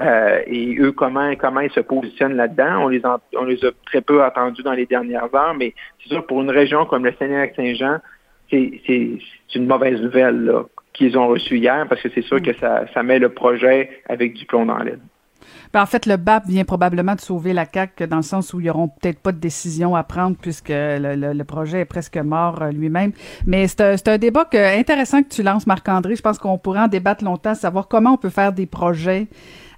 euh, 0.02 0.42
et 0.48 0.78
eux, 0.80 0.92
comment 0.94 1.36
comment 1.36 1.60
ils 1.60 1.72
se 1.72 1.82
positionnent 1.82 2.36
là-dedans? 2.36 2.86
On 2.86 2.88
les 2.88 3.02
on 3.38 3.44
les 3.44 3.64
a 3.66 3.70
très 3.86 4.02
peu 4.02 4.24
entendus 4.24 4.64
dans 4.64 4.74
les 4.74 4.86
dernières 4.86 5.34
heures, 5.36 5.54
mais 5.54 5.74
c'est 6.02 6.10
sûr, 6.10 6.26
pour 6.26 6.42
une 6.42 6.50
région 6.50 6.86
comme 6.86 7.06
le 7.06 7.14
Sénégal-Saint-Jean, 7.20 7.98
c'est 8.50 9.20
une 9.56 9.68
mauvaise 9.68 10.02
nouvelle 10.02 10.44
là 10.46 10.64
qu'ils 10.94 11.18
ont 11.18 11.28
reçu 11.28 11.58
hier 11.58 11.86
parce 11.88 12.02
que 12.02 12.10
c'est 12.14 12.22
sûr 12.22 12.42
que 12.42 12.52
ça, 12.60 13.04
met 13.04 13.20
le 13.20 13.30
projet 13.30 14.02
avec 14.08 14.34
du 14.34 14.46
plomb 14.46 14.66
dans 14.66 14.78
l'aile. 14.78 15.00
Ben, 15.74 15.82
en 15.82 15.86
fait, 15.86 16.06
le 16.06 16.18
BAP 16.18 16.48
vient 16.48 16.66
probablement 16.66 17.16
de 17.16 17.22
sauver 17.22 17.54
la 17.54 17.66
CAQ 17.66 18.06
dans 18.08 18.18
le 18.18 18.22
sens 18.24 18.54
où 18.54 18.60
ils 18.60 18.68
n'auront 18.68 18.90
peut-être 18.90 19.20
pas 19.20 19.32
de 19.32 19.40
décision 19.40 19.96
à 19.96 20.04
prendre 20.04 20.36
puisque 20.36 20.68
le, 20.70 21.44
projet 21.44 21.80
est 21.80 21.86
presque 21.86 22.18
mort 22.18 22.62
euh, 22.62 22.72
lui-même. 22.72 23.14
Mais 23.46 23.68
c'est 23.68 23.82
un, 23.82 23.96
un, 24.06 24.18
débat 24.18 24.44
que, 24.44 24.80
intéressant 24.80 25.24
que 25.24 25.30
tu 25.30 25.44
lances, 25.44 25.66
Marc-André. 25.66 26.18
Je 26.18 26.22
pense 26.22 26.40
qu'on 26.40 26.58
pourrait 26.58 26.82
en 26.82 26.88
débattre 26.90 27.24
longtemps, 27.24 27.56
savoir 27.56 27.88
comment 27.88 28.14
on 28.14 28.18
peut 28.18 28.30
faire 28.30 28.52
des 28.52 28.66
projets 28.66 29.28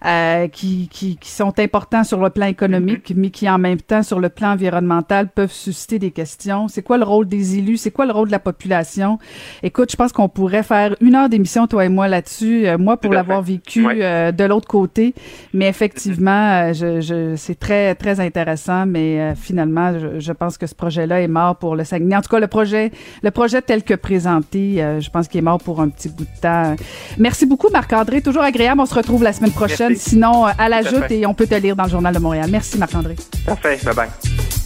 euh, 0.06 0.50
qui, 0.50 0.90
qui, 0.92 1.16
qui, 1.16 1.30
sont 1.30 1.58
importants 1.60 2.04
sur 2.04 2.22
le 2.22 2.30
plan 2.30 2.48
économique, 2.48 3.14
mais 3.16 3.30
qui 3.30 3.50
en 3.50 3.58
même 3.58 3.80
temps 3.80 4.04
sur 4.04 4.20
le 4.20 4.28
plan 4.28 4.52
environnemental 4.52 5.30
peuvent 5.30 5.54
susciter 5.54 5.98
des 5.98 6.12
questions. 6.12 6.68
C'est 6.68 6.82
quoi 6.82 6.98
le 6.98 7.06
rôle 7.06 7.26
des 7.26 7.58
élus? 7.58 7.78
C'est 7.78 7.92
quoi 7.92 8.06
le 8.06 8.12
rôle 8.12 8.28
de 8.28 8.34
la 8.34 8.40
population? 8.40 9.18
Écoute, 9.62 9.92
je 9.92 9.96
pense 9.96 10.12
qu'on 10.12 10.28
pourrait 10.28 10.64
faire 10.64 10.98
une 11.00 11.16
heure 11.16 11.30
d'émission, 11.30 11.68
toi 11.68 11.86
et 11.86 11.90
moi, 11.90 12.10
là-dessus. 12.10 12.68
Euh, 12.68 12.78
moi, 12.78 12.98
pour 12.98 13.14
l'avoir 13.14 13.42
vécu 13.42 13.88
euh, 13.88 14.34
de 14.34 14.44
l'autre 14.44 14.68
côté. 14.68 15.16
Mais 15.54 15.70
effectivement, 15.70 16.74
je, 16.74 17.00
je, 17.00 17.36
c'est 17.38 17.58
très, 17.58 17.96
très 17.96 18.20
intéressant. 18.20 18.86
Mais 18.86 19.34
finalement, 19.36 19.98
je, 19.98 20.20
je, 20.20 20.34
pense 20.34 20.58
que 20.58 20.68
ce 20.68 20.76
projet-là 20.76 21.22
est 21.22 21.30
mort 21.30 21.56
pour 21.56 21.78
le 21.78 21.86
Saguenay. 21.86 22.18
En 22.18 22.22
tout 22.22 22.30
cas, 22.30 22.42
le 22.42 22.48
projet, 22.48 22.92
le 23.22 23.32
projet 23.32 23.62
tel 23.62 23.84
que 23.84 23.94
présenté, 23.94 24.84
je 25.00 25.10
pense 25.10 25.30
qu'il 25.30 25.40
est 25.40 25.44
mort 25.44 25.60
pour 25.60 25.80
un 25.80 25.88
petit 25.88 26.10
bout 26.10 26.26
de 26.26 26.42
temps. 26.42 26.76
Merci 27.18 27.46
beaucoup, 27.46 27.70
Marc-André. 27.72 28.22
Toujours 28.22 28.44
agréable. 28.44 28.82
On 28.82 28.86
se 28.86 28.96
retrouve 28.96 29.24
la 29.24 29.32
semaine 29.32 29.52
prochaine. 29.52 29.93
Sinon, 29.98 30.46
à 30.46 30.70
la 30.70 30.82
joute 30.82 31.10
et 31.12 31.26
on 31.26 31.34
peut 31.34 31.48
te 31.48 31.56
lire 31.56 31.76
dans 31.76 31.84
le 31.84 31.90
Journal 31.90 32.14
de 32.14 32.20
Montréal. 32.20 32.50
Merci, 32.50 32.78
Marc-André. 32.78 33.16
Parfait. 33.46 33.78
Bye-bye. 33.84 34.63